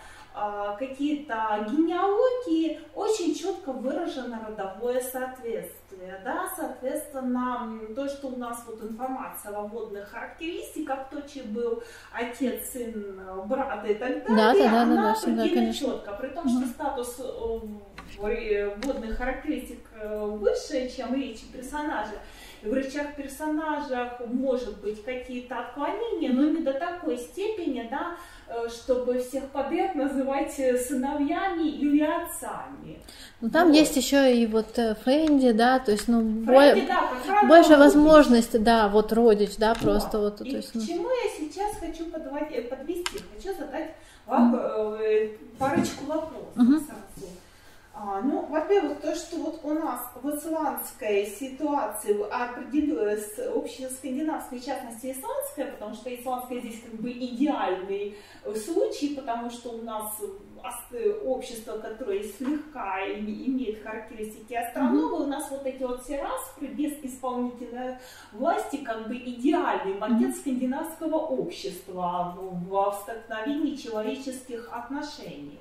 [0.78, 6.20] какие-то генеалогии, очень четко выражено родовое соответствие.
[6.24, 6.50] Да?
[6.56, 11.82] Соответственно, то, что у нас вот информация о водных характеристиках, кто чей был
[12.12, 15.86] отец, сын, брат и так далее, да, да, да, она да, всегда, конечно.
[15.86, 16.12] четко.
[16.14, 22.14] При том, что статус э, водных характеристик э, выше, чем речи персонажа.
[22.62, 28.33] И в речах персонажах может быть какие-то отклонения, но не до такой степени, да, Э,
[28.68, 32.98] чтобы всех подряд называть э, сыновьями или отцами.
[33.40, 33.76] Ну там вот.
[33.76, 36.86] есть еще и вот э, Фэнди, да, то есть, ну, Фрэнди, бо...
[36.86, 40.40] да, больше возможностей, да, вот родич, да, просто вот.
[40.40, 40.86] И то есть, к ну...
[40.86, 43.20] чему я сейчас хочу подвести?
[43.34, 43.94] Хочу задать
[44.26, 45.38] вам mm.
[45.58, 47.03] парочку вопросов mm-hmm.
[47.96, 55.12] А, ну, во-первых, то, что вот у нас в исландской ситуации определилась общескандинавская, в частности
[55.12, 58.16] исландская, потому что исландская здесь как бы идеальный
[58.56, 60.20] случай, потому что у нас
[61.24, 67.98] общество, которое слегка имеет характеристики астрономы, у нас вот эти вот все распри без исполнительной
[68.32, 75.60] власти как бы идеальный макет скандинавского общества в столкновении человеческих отношений.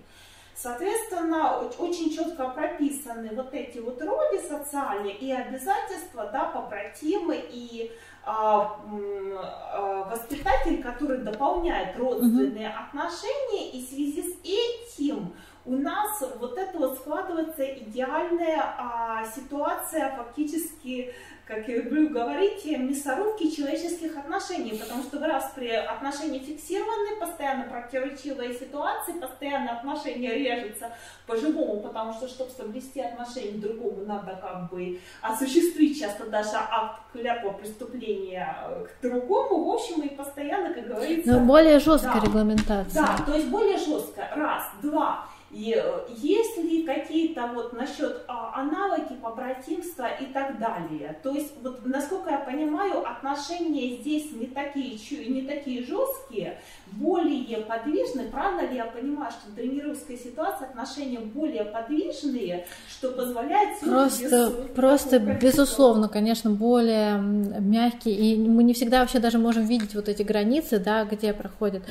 [0.55, 7.91] Соответственно, очень четко прописаны вот эти вот роли социальные и обязательства, да, побратимы и
[8.25, 12.77] а, а, воспитатель, который дополняет родственные угу.
[12.79, 15.33] отношения, и в связи с этим
[15.65, 21.13] у нас вот это вот складывается идеальная а, ситуация фактически
[21.45, 27.65] как я люблю говорить, мясорубки человеческих отношений, потому что в раз при отношения фиксированы, постоянно
[27.65, 30.93] противоречивые ситуации, постоянно отношения режутся
[31.27, 37.51] по-живому, потому что, чтобы соблюсти отношения другому, надо как бы осуществить часто даже акт клятва
[37.51, 38.55] преступления
[38.87, 41.31] к другому, в общем, и постоянно, как говорится...
[41.31, 43.01] Но более жесткая да, регламентация.
[43.01, 48.59] Да, то есть более жесткая, раз, два, и э, есть ли какие-то вот насчет а,
[48.59, 51.17] аналоги, побратимства и так далее?
[51.21, 54.97] То есть, вот, насколько я понимаю, отношения здесь не такие,
[55.29, 56.59] не такие жесткие,
[56.93, 58.29] более подвижные.
[58.29, 63.79] Правильно ли я понимаю, что в древнерусской ситуации отношения более подвижные, что позволяет...
[63.79, 68.15] Просто, просто безусловно, конечно, более мягкие.
[68.15, 71.83] И мы не всегда вообще даже можем видеть вот эти границы, да, где проходят.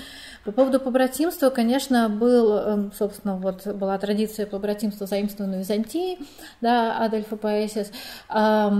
[0.44, 6.18] По поводу побратимства, конечно, был, эм, собственно, вот вот была традиция побратимства заимствованной Византии,
[6.60, 7.92] да, Адольфа Поэсис.
[8.28, 8.72] А,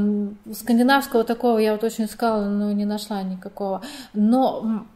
[0.53, 3.83] скандинавского такого я вот очень искала, но не нашла никакого.
[4.15, 4.87] Но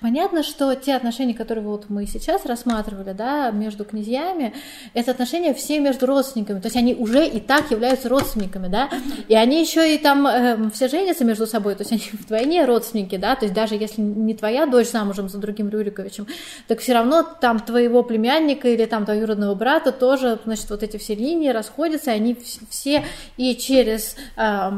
[0.00, 4.52] Понятно, что те отношения, которые вот мы сейчас рассматривали, да, между князьями,
[4.94, 8.90] это отношения все между родственниками, то есть они уже и так являются родственниками, да,
[9.28, 13.16] и они еще и там э, все женятся между собой, то есть они вдвойне родственники,
[13.16, 16.26] да, то есть даже если не твоя дочь замужем за другим Рюриковичем,
[16.66, 21.14] так все равно там твоего племянника или там двоюродного брата тоже, значит, вот эти все
[21.14, 22.36] линии расходятся, и они
[22.70, 23.04] все
[23.36, 24.70] и через э,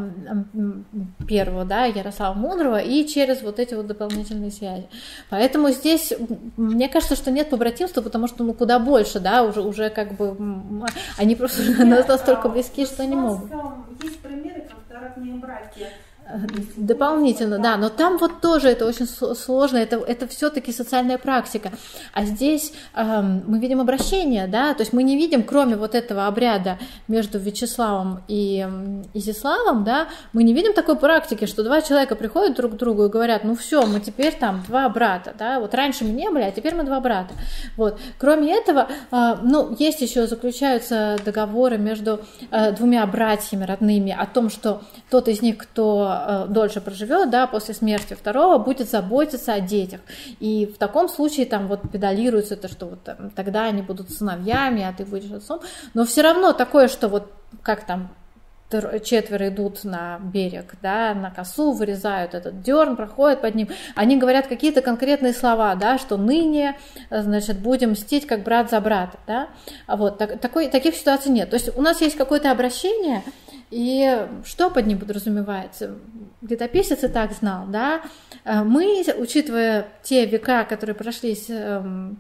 [1.26, 4.88] первого, да, Ярослава Мудрого, и через вот эти вот дополнительные связи связи.
[5.30, 6.12] Поэтому здесь,
[6.56, 10.36] мне кажется, что нет побратимства, потому что ну куда больше, да, уже, уже как бы
[11.16, 13.50] они просто нет, настолько близки, что они могут.
[14.02, 15.90] Есть примеры, когда родные братья
[16.76, 21.70] Дополнительно, да, но там вот тоже это очень сложно, это, это все-таки социальная практика.
[22.12, 26.26] А здесь эм, мы видим обращение, да, то есть мы не видим, кроме вот этого
[26.26, 28.66] обряда между Вячеславом и
[29.14, 33.08] Изяславом, да, мы не видим такой практики, что два человека приходят друг к другу и
[33.08, 36.50] говорят, ну все, мы теперь там два брата, да, вот раньше мы не были, а
[36.50, 37.34] теперь мы два брата.
[37.76, 38.00] Вот.
[38.18, 42.20] Кроме этого, э, ну, есть еще заключаются договоры между
[42.50, 47.46] э, двумя братьями родными о том, что тот из них, кто э, дольше проживет, да,
[47.46, 50.00] после смерти второго, будет заботиться о детях.
[50.40, 54.82] И в таком случае там вот педалируется это, что вот там, тогда они будут сыновьями,
[54.82, 55.60] а ты будешь отцом.
[55.94, 58.10] Но все равно такое, что вот как там
[59.04, 64.48] четверо идут на берег, да, на косу, вырезают этот дерн, проходят под ним, они говорят
[64.48, 66.76] какие-то конкретные слова, да, что ныне,
[67.10, 69.48] значит, будем мстить как брат за брата, да,
[69.86, 71.50] а вот так, такой, таких ситуаций нет.
[71.50, 73.22] То есть у нас есть какое-то обращение,
[73.76, 75.98] и что под ним подразумевается?
[76.40, 78.00] Летописец и так знал, да.
[78.42, 82.18] Э, мы, учитывая те века, которые прошлись эм,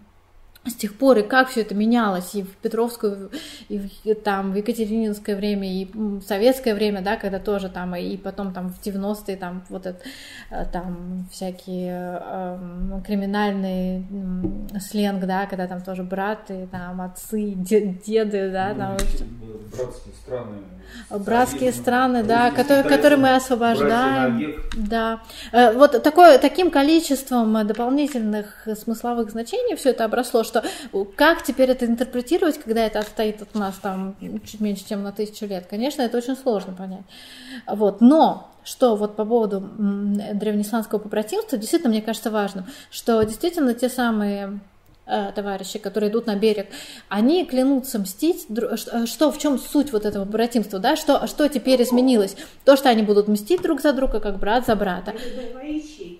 [0.66, 3.30] с тех пор, и как все это менялось и в Петровскую,
[3.68, 8.16] и в, там, в Екатерининское время, и в советское время, да, когда тоже там, и
[8.16, 10.00] потом там в 90-е там вот это,
[10.50, 14.04] э, там всякие э, криминальные
[14.74, 18.96] э, сленг, да, когда там тоже браты, там отцы, деды, да, ну, там...
[19.76, 20.56] Братские страны.
[21.10, 24.62] Братские страны, да, которые, которые мы освобождаем.
[24.76, 25.20] Да.
[25.52, 31.70] Э, вот такое, таким количеством дополнительных смысловых значений все это обросло, что что как теперь
[31.70, 35.66] это интерпретировать, когда это отстоит от нас там чуть меньше, чем на тысячу лет?
[35.66, 37.04] Конечно, это очень сложно понять.
[37.66, 38.00] Вот.
[38.00, 44.60] Но что вот по поводу древнеисландского побратимства, действительно, мне кажется важным, что действительно те самые
[45.06, 46.66] товарищи, которые идут на берег,
[47.08, 51.82] они клянутся мстить, э, что, в чем суть вот этого братимства, да, что, что теперь
[51.82, 52.36] изменилось?
[52.64, 55.14] То, что они будут мстить друг за друга, как брат за брата.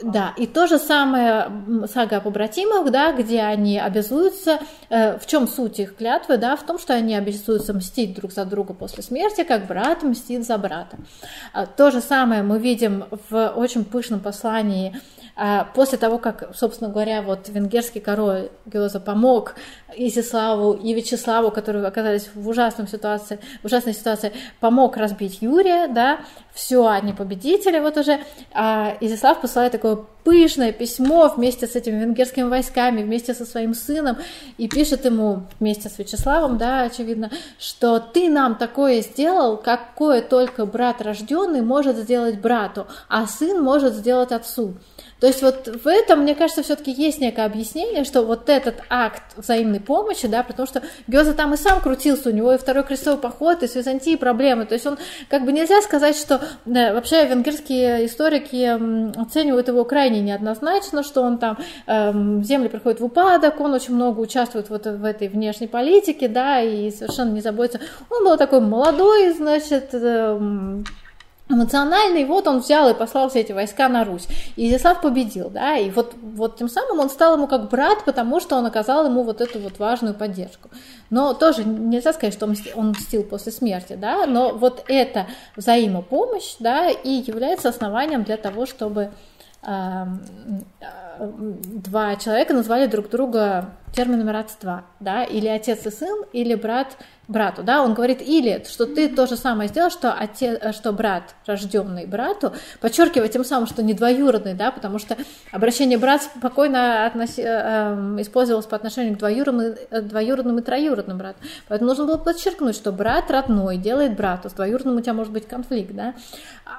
[0.03, 1.51] Да, и то же самое
[1.93, 6.65] сага о побратимах, да, где они обязуются, э, в чем суть их клятвы, да, в
[6.65, 10.97] том, что они обязуются мстить друг за друга после смерти, как брат мстит за брата.
[11.77, 14.95] То же самое мы видим в очень пышном послании
[15.75, 19.55] после того, как, собственно говоря, вот венгерский король Геоза помог
[19.95, 26.21] Изиславу и Вячеславу, которые оказались в ужасной ситуации, в ужасной ситуации, помог разбить Юрия, да,
[26.55, 28.21] все, они победители вот уже,
[28.55, 34.17] а Изислав посылает такое пышное письмо вместе с этими венгерскими войсками, вместе со своим сыном,
[34.59, 40.67] и пишет ему вместе с Вячеславом, да, очевидно, что ты нам такое сделал, какое только
[40.67, 44.75] брат рожденный может сделать брату, а сын может сделать отцу.
[45.21, 49.23] То есть вот в этом, мне кажется, все-таки есть некое объяснение, что вот этот акт
[49.37, 53.19] взаимной помощи, да, потому что Гёза там и сам крутился, у него и второй крестовый
[53.19, 54.99] поход, и с Византией проблемы, то есть он,
[55.31, 61.39] как бы нельзя сказать, что да, вообще венгерские историки оценивают его крайне неоднозначно, что он
[61.39, 66.29] там, эм, земли приходит в упадок, он очень много участвует вот в этой внешней политике,
[66.29, 67.81] да, и совершенно не заботится.
[68.11, 70.85] Он был такой молодой, значит, эм,
[71.49, 74.27] эмоциональный, вот он взял и послал все эти войска на Русь.
[74.57, 78.41] И Изяслав победил, да, и вот, вот тем самым он стал ему как брат, потому
[78.41, 80.71] что он оказал ему вот эту вот важную поддержку.
[81.11, 86.91] Но тоже нельзя сказать, что он мстил после смерти, да, но вот эта взаимопомощь, да,
[86.91, 89.13] и является основанием для того, чтобы
[91.21, 96.99] два человека назвали друг друга терминами родства, да, или отец и сын, или брат
[97.29, 101.35] брату, да, он говорит или, что ты то же самое сделал, что отец, что брат,
[101.47, 105.17] рожденный брату, подчеркивая тем самым, что не двоюродный, да, потому что
[105.51, 111.43] обращение брат спокойно относи, эм, использовалось по отношению к двоюродным, э, двоюродным и троюродным братам,
[111.67, 115.49] поэтому нужно было подчеркнуть, что брат родной делает брату, с двоюродным у тебя может быть
[115.49, 116.15] конфликт, да,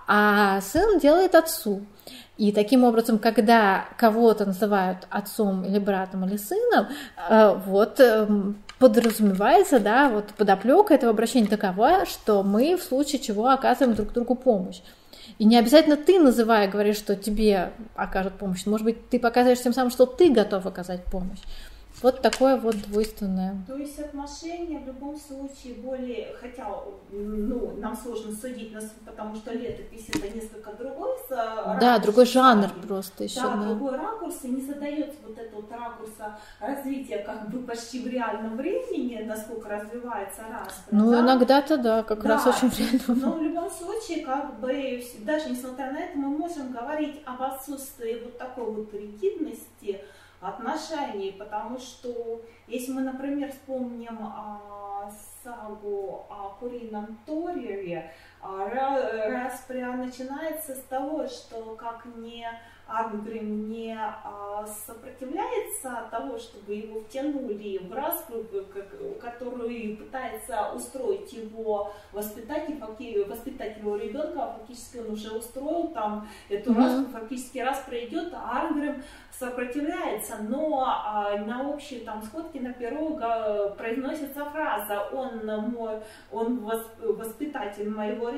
[0.07, 1.81] а сын делает отцу,
[2.37, 6.87] и таким образом, когда кого-то называют отцом или братом или сыном,
[7.29, 13.47] э, вот эм, подразумевается, да, вот подоплека этого обращения такова, что мы в случае чего
[13.47, 14.81] оказываем друг другу помощь.
[15.39, 18.65] И не обязательно ты, называя, говоришь, что тебе окажут помощь.
[18.65, 21.39] Может быть, ты показываешь тем самым, что ты готов оказать помощь.
[22.01, 23.57] Вот такое вот двойственное.
[23.67, 26.67] То есть отношения в любом случае более, хотя
[27.11, 28.75] ну, нам сложно судить,
[29.05, 31.07] потому что летопись это несколько другой.
[31.29, 33.41] Да, другой жанр просто еще.
[33.41, 38.01] Да, да, другой ракурс, и не задается вот это вот ракурса развития как бы почти
[38.01, 40.83] в реальном времени, насколько развивается раз.
[40.91, 41.21] Ну, да?
[41.21, 45.49] иногда-то да, как да, раз очень в реальном Но в любом случае, как бы, даже
[45.49, 50.01] несмотря на это, мы можем говорить об отсутствии вот такой вот ригидности,
[50.47, 55.11] отношений, потому что если мы, например, вспомним а,
[55.43, 58.11] сагу о Курином Торьеве,
[58.47, 58.69] а,
[59.29, 62.47] распря начинается с того, что как не
[62.87, 71.91] Арнгрим не а, сопротивляется того, чтобы его втянули в распру, как, который пытается устроить его
[72.13, 72.79] воспитатель,
[73.27, 76.77] воспитатель его ребенка, фактически он уже устроил там эту mm-hmm.
[76.77, 83.19] раз, фактически раз пройдет, а Арнгрем сопротивляется, но а, на общей там сходке на перу
[83.77, 85.99] произносится фраза «он, мой,
[86.31, 88.36] он воспитатель моего ребенка,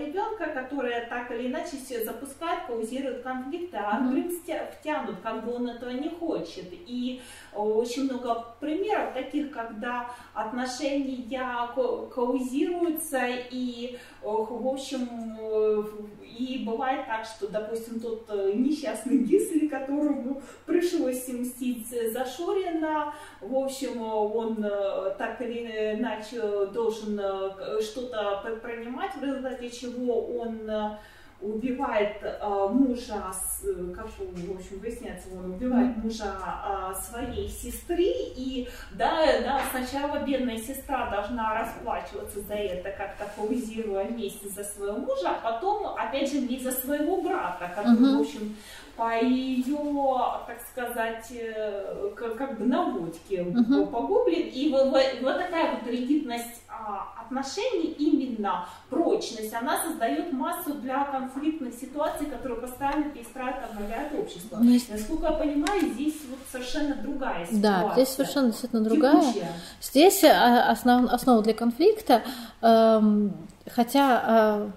[0.53, 4.71] которая так или иначе запускает, каузирует конфликты, а mm-hmm.
[4.79, 6.67] втянут, как бы он этого не хочет.
[6.71, 7.21] И
[7.53, 11.15] очень много примеров таких, когда отношения
[12.13, 15.07] каузируются и, в общем,
[16.39, 23.53] и бывает так, что, допустим, тот э, несчастный Гисли, которому пришлось мстить за Шурина, в
[23.55, 30.71] общем, он э, так или иначе должен э, что-то принимать, в результате чего он
[31.41, 33.31] убивает э, мужа,
[33.95, 40.57] как в общем выясняется, он убивает мужа э, своей сестры, и да, да, сначала бедная
[40.57, 46.41] сестра должна расплачиваться за это, как-то фаузируя месть за своего мужа, а потом, опять же,
[46.41, 48.17] месть за своего брата, который, uh-huh.
[48.17, 48.55] в общем,
[48.99, 53.87] по ее, так сказать, э, как, как бы наводке uh-huh.
[53.87, 54.49] погублен.
[54.49, 61.75] И вот, вот такая вот ригидность а, отношений, именно прочность, она создает массу для конфликтных
[61.75, 64.57] ситуаций, которые постоянно перестраивают, обновляют общество.
[64.57, 64.63] Но...
[64.63, 67.61] Ну, Насколько я понимаю, здесь вот совершенно другая ситуация.
[67.61, 69.21] Да, здесь совершенно действительно другая.
[69.21, 69.53] Текущая.
[69.81, 72.21] Здесь а, основ, основа для конфликта,
[72.61, 73.33] эм,
[73.65, 74.69] хотя э,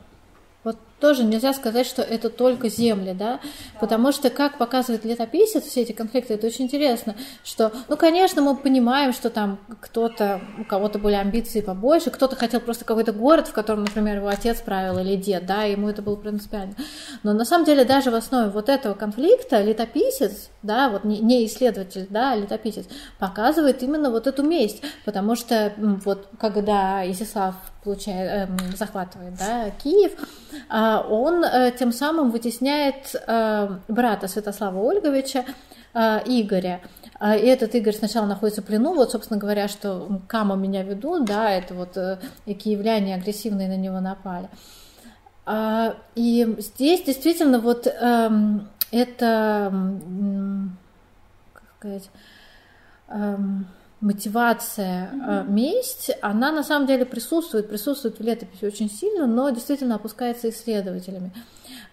[1.03, 3.41] тоже нельзя сказать, что это только земли, да,
[3.81, 8.57] потому что, как показывает летописец, все эти конфликты, это очень интересно, что, ну, конечно, мы
[8.57, 13.53] понимаем, что там кто-то, у кого-то были амбиции побольше, кто-то хотел просто какой-то город, в
[13.53, 16.77] котором, например, его отец правил или дед, да, ему это было принципиально.
[17.25, 22.07] Но на самом деле даже в основе вот этого конфликта летописец, да, вот не исследователь,
[22.11, 22.87] да, а летописец,
[23.19, 25.73] показывает именно вот эту месть, потому что
[26.05, 30.13] вот когда Изяслав получает, э, захватывает да, Киев,
[30.71, 35.45] э, он э, тем самым вытесняет э, брата Святослава Ольговича,
[35.95, 36.81] э, Игоря.
[37.21, 41.25] Э, и этот Игорь сначала находится в плену, вот, собственно говоря, что Кама меня ведут,
[41.25, 44.49] да, это вот э, киевляне агрессивные на него напали.
[45.47, 48.31] Э, и здесь действительно вот э,
[48.93, 49.73] это,
[51.53, 52.11] как сказать,
[53.09, 53.37] э,
[54.03, 55.51] мотивация, mm-hmm.
[55.51, 61.33] месть, она на самом деле присутствует, присутствует в летописи очень сильно, но действительно опускается исследователями.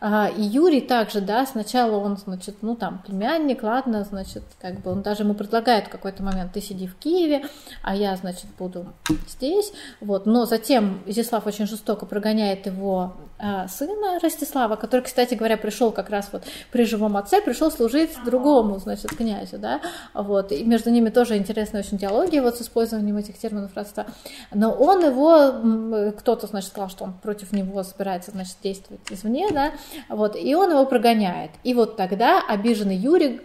[0.02, 4.91] А, и Юрий также, да, сначала он, значит, ну там, племянник, ладно, значит, как бы
[4.91, 7.45] он даже ему предлагает в какой-то момент, ты сиди в Киеве,
[7.84, 8.88] а я, значит, буду
[9.27, 15.91] здесь, вот, но затем Изяслав очень жестоко прогоняет его сына Ростислава, который, кстати говоря, пришел
[15.91, 19.82] как раз вот при живом отце, пришел служить другому, значит, князю, да,
[20.14, 24.06] вот, и между ними тоже интересная очень диалогия вот с использованием этих терминов родства,
[24.53, 29.72] но он его, кто-то, значит, сказал, что он против него собирается, значит, действовать извне, да,
[30.10, 31.52] вот, и он его прогоняет.
[31.64, 33.41] И вот тогда обиженный Юрий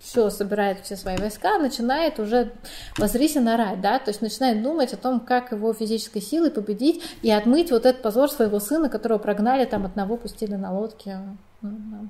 [0.00, 2.52] все собирает все свои войска, начинает уже
[2.96, 7.30] возрисенно орать, да, то есть начинает думать о том, как его физической силой победить и
[7.30, 11.18] отмыть вот этот позор своего сына, которого прогнали там одного, пустили на лодке
[11.60, 12.08] ну,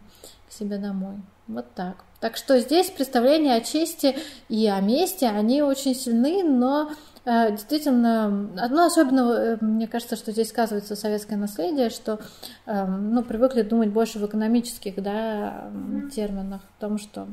[0.49, 1.17] к себе домой.
[1.47, 2.05] Вот так.
[2.21, 4.17] Так что здесь представления о чести
[4.49, 6.91] и о мести, они очень сильны, но
[7.29, 12.21] Э, действительно, одно особенно, э, мне кажется, что здесь сказывается советское наследие, что
[12.65, 15.71] эм, ну, привыкли думать больше в экономических да,
[16.15, 17.29] терминах, о том, что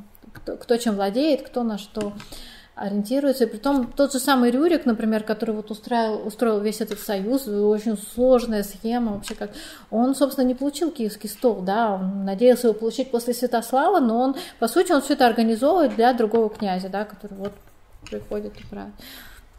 [0.45, 2.13] кто, кто чем владеет, кто на что
[2.75, 3.45] ориентируется.
[3.45, 7.47] И при том тот же самый Рюрик, например, который вот устроил, устроил весь этот союз,
[7.47, 9.51] очень сложная схема вообще как...
[9.89, 14.35] Он, собственно, не получил киевский стол, да, он надеялся его получить после Святослава, но он,
[14.59, 17.53] по сути, он все это организовывает для другого князя, да, который вот
[18.09, 18.93] приходит и правит.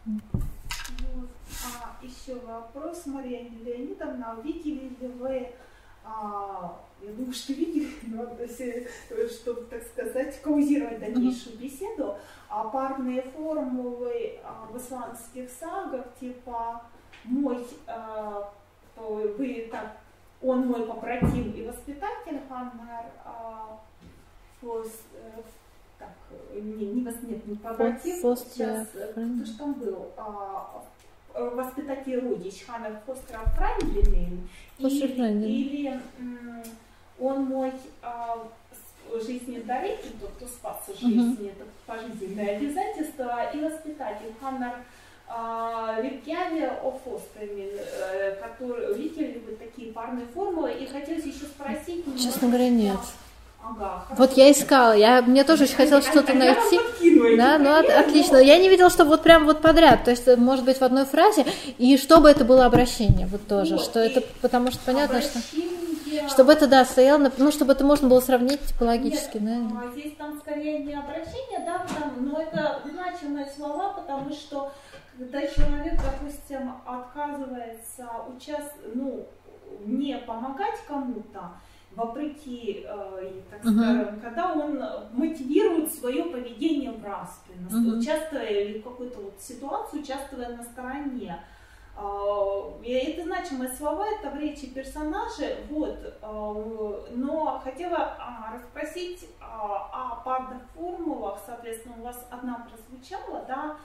[0.05, 1.31] Вот.
[1.65, 1.97] А
[2.47, 5.49] вопрос, Мария Леонидовна, видели ли вы,
[6.05, 6.77] а,
[7.13, 8.27] думаю, что видели, но
[9.29, 12.17] чтобы, так сказать, каузировать дальнейшую беседу,
[12.49, 14.39] а парные формулы
[14.71, 16.83] в исландских сагах, типа
[17.25, 18.53] «мой, а,
[18.97, 19.97] вы так,
[20.43, 23.81] он мой побратим и воспитатель, Ханнер, а,
[25.99, 26.11] так,
[26.55, 30.83] не, не, нет, не побратим, сейчас, э, кто же там был, а,
[31.35, 36.01] э, воспитатель родич Ханна Фостера Фрайндлин, или
[37.19, 37.73] он мой
[38.03, 38.47] а,
[39.15, 41.51] жизнедаритель, тот, кто спас жизнь, uh-huh.
[41.51, 44.73] это пожизненное обязательство, и воспитатель Ханнер
[45.99, 47.71] Рикьяне о Фостермен,
[48.41, 52.05] которые, видели ли вы такие парные формулы, и хотелось еще спросить...
[52.17, 52.99] Честно говоря, нет.
[53.69, 56.79] Ага, вот я искала, я, мне тоже очень хотелось что-то найти.
[57.37, 58.37] Да, ну от, отлично.
[58.37, 61.45] Я не видела, что вот прям вот подряд, то есть, может быть, в одной фразе,
[61.79, 65.41] и чтобы это было обращение, вот тоже, вот, что это, потому что понятно, что...
[66.29, 69.91] Чтобы это, да, стояло, ну, чтобы это можно было сравнить типологически, Нет, да.
[69.93, 74.73] здесь там скорее не обращение, да, там, но это значимые слова, потому что
[75.17, 79.27] когда человек, допустим, отказывается участвовать, ну,
[79.81, 81.53] не помогать кому-то,
[81.97, 83.73] вопреки, э, так uh-huh.
[83.73, 87.99] скажем, когда он мотивирует свое поведение в распре, uh-huh.
[87.99, 91.43] участвуя или в какой-то вот ситуации, участвуя на стороне.
[92.83, 100.17] И это значимые слова, это в речи персонажей, вот, э, но хотела э, расспросить о
[100.25, 103.77] парных формулах, соответственно, у вас одна прозвучала, да,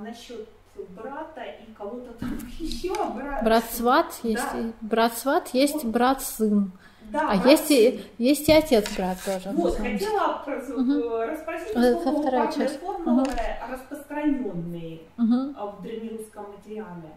[0.00, 0.48] насчет
[0.90, 2.94] брата и кого-то там еще.
[2.94, 4.28] Брат, брат сват да?
[4.28, 6.72] есть, брат сват есть брат сын.
[7.10, 9.50] Да, а есть и, есть и отец брат тоже.
[9.52, 11.18] Вот, хотела угу.
[11.18, 13.30] расспросить, сколько парные формулы угу.
[13.70, 15.54] распространенные угу.
[15.78, 17.10] в древнерусском материале.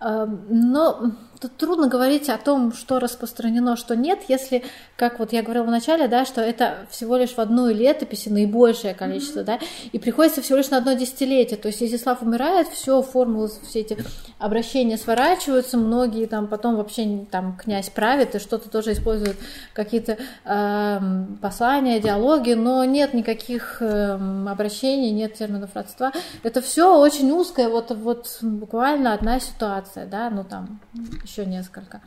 [0.00, 4.64] Но тут трудно говорить о том, что распространено, что нет, если,
[4.96, 8.94] как вот я говорила в начале, да, что это всего лишь в одной летописи наибольшее
[8.94, 9.44] количество, mm-hmm.
[9.44, 9.58] да,
[9.92, 11.58] и приходится всего лишь на одно десятилетие.
[11.58, 13.98] То есть Изяслав умирает, все, формулы, все эти
[14.38, 19.36] обращения сворачиваются, многие там потом вообще там князь правит и что-то тоже используют,
[19.72, 21.00] какие-то э,
[21.40, 24.18] послания, диалоги, но нет никаких э,
[24.48, 26.12] обращений, нет терминов родства.
[26.42, 30.80] Это все очень узкое, вот, вот буквально одна ситуация, да, ну там
[31.26, 32.00] еще несколько.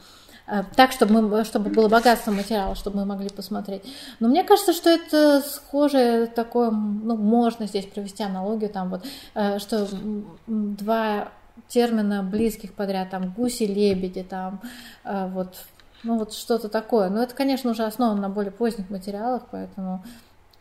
[0.48, 3.84] Э, так, чтобы, мы, чтобы было богатство материала, чтобы мы могли посмотреть.
[4.20, 9.06] Но мне кажется, что это схожее такое, ну, можно здесь провести аналогию, там вот,
[9.36, 9.88] э, что
[10.48, 11.30] два
[11.68, 14.62] термина близких подряд, там, гуси, лебеди, там,
[15.04, 15.56] э, вот,
[16.04, 17.10] ну, вот что-то такое.
[17.10, 20.04] Но это, конечно, уже основано на более поздних материалах, поэтому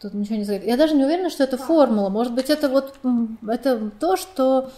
[0.01, 0.65] тут ничего не сказать.
[0.65, 2.09] Я даже не уверена, что это формула.
[2.09, 2.95] Может быть, это вот,
[3.47, 4.71] это то, что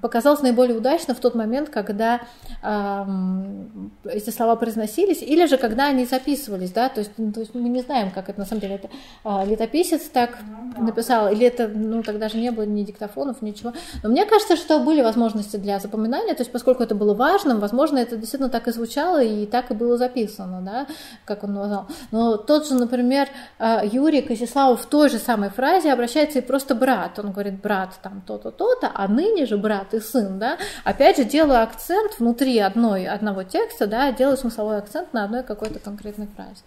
[0.00, 2.22] показалось наиболее удачно в тот момент, когда
[2.62, 7.54] эм, эти слова произносились, или же когда они записывались, да, то есть, ну, то есть
[7.54, 8.88] мы не знаем, как это на самом деле это
[9.24, 10.38] э, летописец так
[10.78, 13.74] написал, или это, ну, тогда же не было ни диктофонов, ничего.
[14.02, 17.98] Но мне кажется, что были возможности для запоминания, то есть поскольку это было важным, возможно,
[17.98, 20.86] это действительно так и звучало, и так и было записано, да,
[21.26, 21.88] как он назвал.
[22.10, 26.74] Но тот же, например, э, Юрий Косиславов в той же самой фразе обращается и просто
[26.74, 30.58] брат, он говорит, брат там то-то, то-то, а ныне они же брат и сын, да,
[30.84, 35.78] опять же делаю акцент внутри одной, одного текста, да, делаю смысловой акцент на одной какой-то
[35.78, 36.62] конкретной фразе.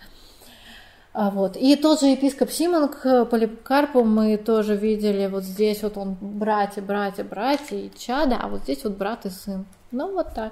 [1.13, 1.55] А вот.
[1.55, 6.81] И тот же епископ Симон к Поликарпу мы тоже видели, вот здесь вот он братья,
[6.81, 9.65] братья, братья и чада, а вот здесь вот брат и сын.
[9.91, 10.51] Ну вот так.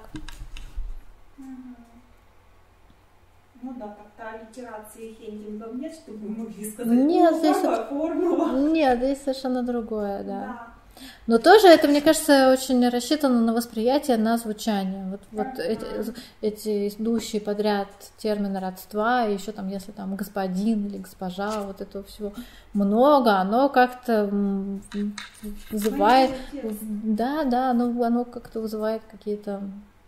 [3.62, 8.60] Ну да, как-то аллитерации хендингов нет, чтобы мы могли сказать, нет, ну, здесь форма, формула.
[8.72, 10.40] Нет, здесь совершенно другое, да.
[10.40, 10.74] да.
[11.26, 15.06] Но тоже это, мне кажется, очень рассчитано на восприятие, на звучание.
[15.10, 15.86] Вот, вот эти,
[16.42, 17.88] эти идущие подряд
[18.18, 22.34] термины родства, и еще там, если там господин или госпожа, вот этого всего
[22.74, 24.30] много, оно как-то
[25.72, 26.32] вызывает...
[26.82, 29.62] Да, да, оно, оно как-то вызывает какие-то...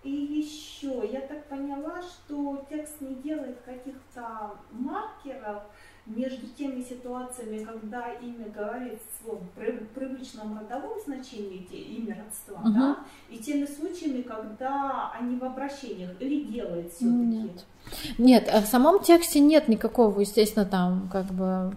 [0.04, 5.64] И еще, я так поняла, что текст не делает каких-то маркеров,
[6.06, 12.74] между теми ситуациями, когда имя говорит в привычном родовом значении, имя родства, угу.
[12.74, 12.98] да,
[13.30, 17.10] и теми случаями, когда они в обращениях или делает все-таки.
[17.10, 17.66] Нет.
[18.18, 21.76] Нет, а в самом тексте нет никакого, естественно, там как бы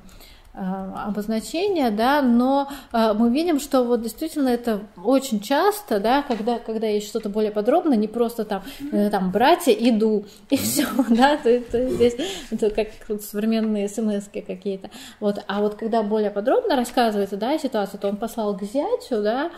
[0.59, 6.87] обозначения, да, но э, мы видим, что вот действительно это очень часто, да, когда, когда
[6.87, 8.63] есть что-то более подробно, не просто там,
[8.93, 12.17] э, там братья, иду, и все, да, то, то здесь
[12.51, 12.89] это как
[13.21, 14.91] современные смс какие-то,
[15.21, 19.51] вот, а вот когда более подробно рассказывается, да, ситуация, то он послал к зятю, да,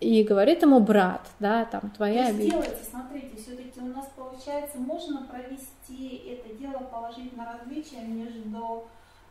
[0.00, 2.50] и говорит ему брат, да, там твоя обида.
[2.50, 8.48] Делайте, смотрите, все-таки у нас получается, можно провести это дело, положить на различие между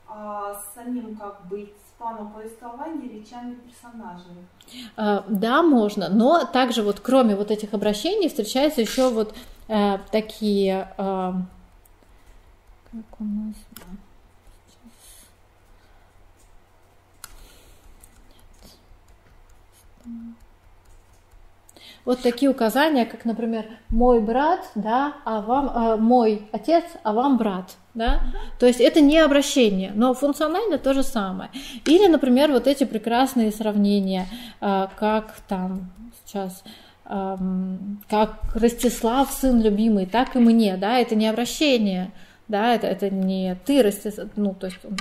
[0.10, 4.46] а, самим как бы планом повествования речами персонажей.
[4.96, 9.36] А, да, можно, но также вот кроме вот этих обращений встречаются еще вот
[9.68, 11.34] э, такие, э,
[12.92, 13.56] как у нас,
[22.08, 27.38] вот такие указания, как, например, мой брат, да, а вам э, мой отец, а вам
[27.38, 28.22] брат, да.
[28.60, 31.50] То есть это не обращение, но функционально то же самое.
[31.86, 34.26] Или, например, вот эти прекрасные сравнения,
[34.62, 35.92] э, как там
[36.26, 36.64] сейчас
[38.10, 42.12] как Ростислав, сын любимый, так и мне, да, это не обращение,
[42.48, 44.98] да, это, это не ты, Ростислав, ну, то есть он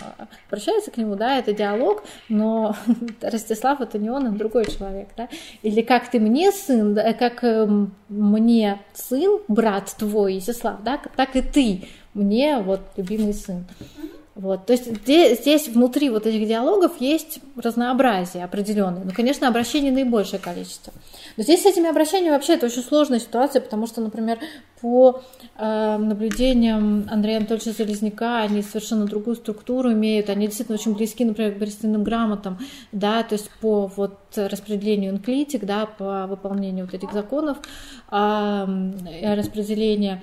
[0.47, 2.74] обращается к нему, да, это диалог, но
[3.20, 5.28] Ростислав это не он, а другой человек, да,
[5.62, 7.68] или как ты мне сын, да, как э,
[8.09, 13.64] мне сын, брат твой, Изяслав, да, так и ты мне вот любимый сын.
[14.35, 19.02] Вот, то есть здесь, здесь внутри вот этих диалогов есть разнообразие определенное.
[19.02, 20.93] Ну, конечно, обращений наибольшее количество.
[21.37, 24.39] Но здесь с этими обращениями вообще это очень сложная ситуация, потому что, например,
[24.81, 25.23] по
[25.57, 31.55] э, наблюдениям Андрея Анатольевича Залезняка, они совершенно другую структуру имеют, они действительно очень близки, например,
[31.55, 32.59] к берестяным грамотам,
[32.93, 37.59] да, то есть по вот распределению инклитик, да, по выполнению вот этих законов
[38.11, 40.23] э, распределения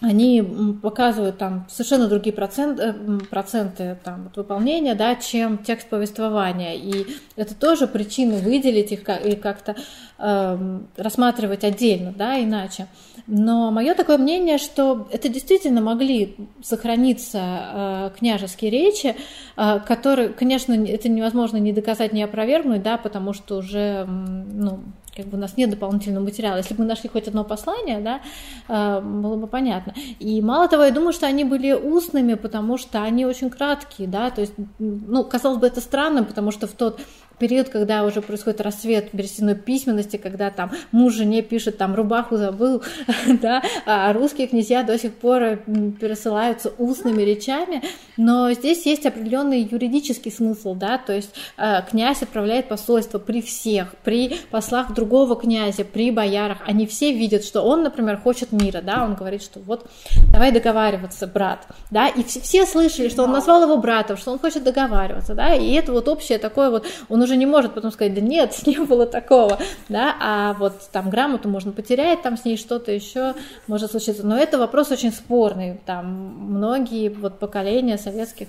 [0.00, 0.42] они
[0.82, 2.94] показывают там совершенно другие процент, э,
[3.30, 6.74] проценты там, вот, выполнения, да, чем текст повествования.
[6.74, 7.06] И
[7.36, 9.76] это тоже причина выделить их и как-то
[10.18, 12.86] э, рассматривать отдельно, да, иначе.
[13.26, 19.16] Но мое такое мнение, что это действительно могли сохраниться э, княжеские речи,
[19.56, 24.80] э, которые, конечно, это невозможно ни доказать, ни опровергнуть, да, потому что уже ну,
[25.16, 26.56] как бы у нас нет дополнительного материала.
[26.56, 28.20] Если бы мы нашли хоть одно послание, да,
[28.68, 29.94] э, было бы понятно.
[30.18, 34.30] И мало того, я думаю, что они были устными, потому что они очень краткие, да,
[34.30, 37.00] то есть, ну, казалось бы, это странно, потому что в тот
[37.40, 42.82] период, когда уже происходит рассвет берестяной письменности, когда там муж жене пишет, там рубаху забыл,
[43.42, 45.56] да, а русские князья до сих пор
[45.98, 47.82] пересылаются устными речами,
[48.16, 53.94] но здесь есть определенный юридический смысл, да, то есть э, князь отправляет посольство при всех,
[54.04, 59.02] при послах другого князя, при боярах, они все видят, что он, например, хочет мира, да,
[59.02, 59.86] он говорит, что вот
[60.32, 64.38] давай договариваться, брат, да, и все, все слышали, что он назвал его братом, что он
[64.38, 67.92] хочет договариваться, да, и это вот общее такое вот, он уже уже не может потом
[67.92, 69.58] сказать, да нет, не было такого,
[69.88, 73.34] да, а вот там грамоту можно потерять, там с ней что-то еще
[73.66, 74.26] может случиться.
[74.26, 78.48] Но это вопрос очень спорный, там многие вот поколения советских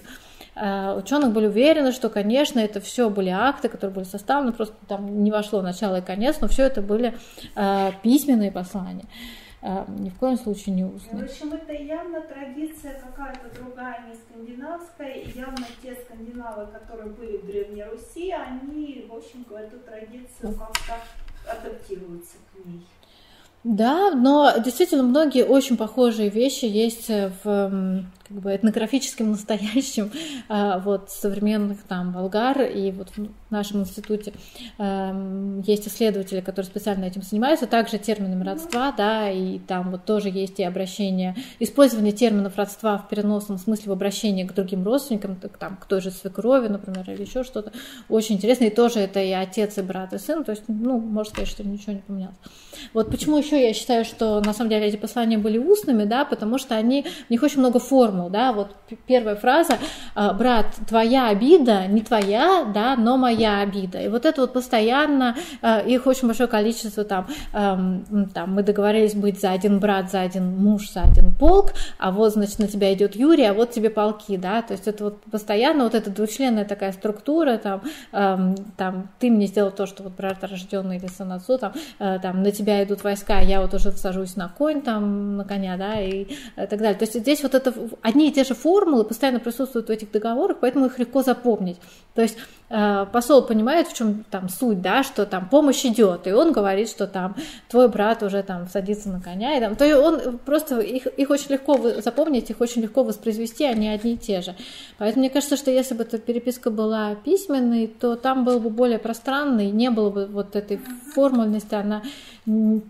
[0.55, 5.23] э, ученых были уверены, что, конечно, это все были акты, которые были составлены, просто там
[5.23, 7.13] не вошло начало и конец, но все это были
[7.55, 9.05] э, письменные послания.
[9.63, 11.21] А, ни в коем случае не устный.
[11.21, 17.37] В общем, это явно традиция какая-то другая, не скандинавская, и явно те скандинавы, которые были
[17.37, 20.95] в Древней Руси, они, в общем, эту традицию как-то
[21.47, 22.85] адаптируются к ней.
[23.63, 27.07] Да, но действительно многие очень похожие вещи есть
[27.43, 30.11] в как бы этнографическим настоящим
[30.49, 32.61] а, вот современных там болгар.
[32.61, 34.33] И вот в нашем институте
[34.77, 40.29] эм, есть исследователи, которые специально этим занимаются, также терминами родства, да, и там вот тоже
[40.29, 45.77] есть и обращение, использование терминов родства в переносном смысле в обращении к другим родственникам, там,
[45.77, 47.73] к той же свекрови, например, или еще что-то,
[48.07, 51.33] очень интересно, и тоже это и отец, и брат, и сын, то есть, ну, можно
[51.33, 52.37] сказать, что ничего не поменялось.
[52.93, 56.57] Вот почему еще я считаю, что на самом деле эти послания были устными, да, потому
[56.57, 58.75] что они, в них очень много форм, формул, да, вот
[59.07, 59.77] первая фраза,
[60.15, 64.01] а, брат, твоя обида не твоя, да, но моя обида.
[64.01, 69.39] И вот это вот постоянно, а, их очень большое количество там, там мы договорились быть
[69.39, 73.15] за один брат, за один муж, за один полк, а вот, значит, на тебя идет
[73.15, 76.91] Юрий, а вот тебе полки, да, то есть это вот постоянно вот эта двучленная такая
[76.91, 77.81] структура, там,
[78.77, 82.43] там ты мне сделал то, что вот брат рожденный или сын отцу, там, э, там
[82.43, 86.27] на тебя идут войска, я вот уже сажусь на конь, там, на коня, да, и
[86.55, 86.95] так далее.
[86.95, 87.73] То есть здесь вот это
[88.11, 91.77] одни и те же формулы постоянно присутствуют в этих договорах, поэтому их легко запомнить.
[92.13, 92.37] То есть
[92.69, 96.89] э, посол понимает, в чем там суть, да, что там помощь идет, и он говорит,
[96.89, 97.35] что там
[97.69, 101.29] твой брат уже там садится на коня, и там, то есть он просто их, их
[101.29, 104.55] очень легко запомнить, их очень легко воспроизвести, они одни и те же.
[104.97, 108.99] Поэтому мне кажется, что если бы эта переписка была письменной, то там был бы более
[108.99, 110.81] пространный, не было бы вот этой
[111.13, 112.03] формульности, она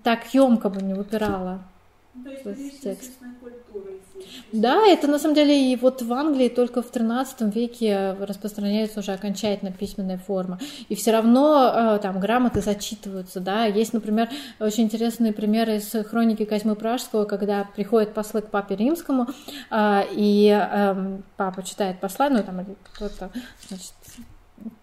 [0.03, 1.59] так емко бы не выпирала.
[2.43, 3.11] То есть текст.
[4.51, 9.13] Да, это на самом деле и вот в Англии только в 13 веке распространяется уже
[9.13, 10.59] окончательно письменная форма.
[10.89, 13.65] И все равно э, там грамоты зачитываются, да.
[13.65, 14.29] Есть, например,
[14.59, 19.27] очень интересные примеры из хроники Козьмы Пражского, когда приходят послы к папе римскому,
[19.69, 23.31] э, и эм, папа читает послание, ну там кто-то,
[23.67, 23.93] значит,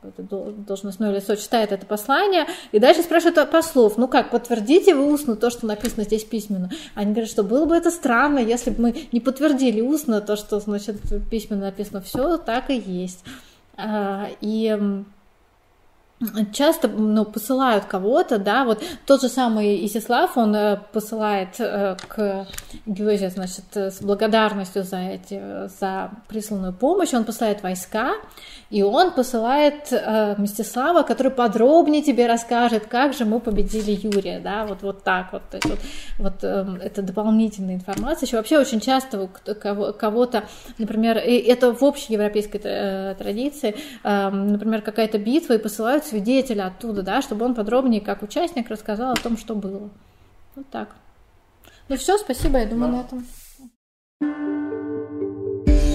[0.03, 5.51] должностное лицо читает это послание, и дальше спрашивают послов, ну как, подтвердите вы устно то,
[5.51, 6.71] что написано здесь письменно?
[6.95, 10.61] Они говорят, что было бы это странно, если бы мы не подтвердили устно то, что,
[10.61, 10.97] значит,
[11.31, 12.01] письменно написано.
[12.01, 13.25] Все так и есть.
[13.77, 15.05] А, и
[16.53, 22.47] часто ну, посылают кого-то, да, вот тот же самый Исислав, он э, посылает э, к
[22.87, 28.15] Гёзе, значит, с благодарностью за эти, за присланную помощь, он посылает войска,
[28.71, 34.67] и он посылает э, Мстислава, который подробнее тебе расскажет, как же мы победили Юрия, да,
[34.67, 35.79] вот, вот так вот, то есть вот,
[36.19, 40.45] вот э, это дополнительная информация, еще вообще очень часто кого-то,
[40.77, 43.75] например, и это в общей европейской э, традиции,
[44.05, 49.13] э, например, какая-то битва, и посылают свидетеля оттуда, да, чтобы он подробнее, как участник, рассказал
[49.13, 49.89] о том, что было.
[50.55, 50.89] Вот так.
[51.89, 54.68] Ну все, спасибо, я думаю, на этом.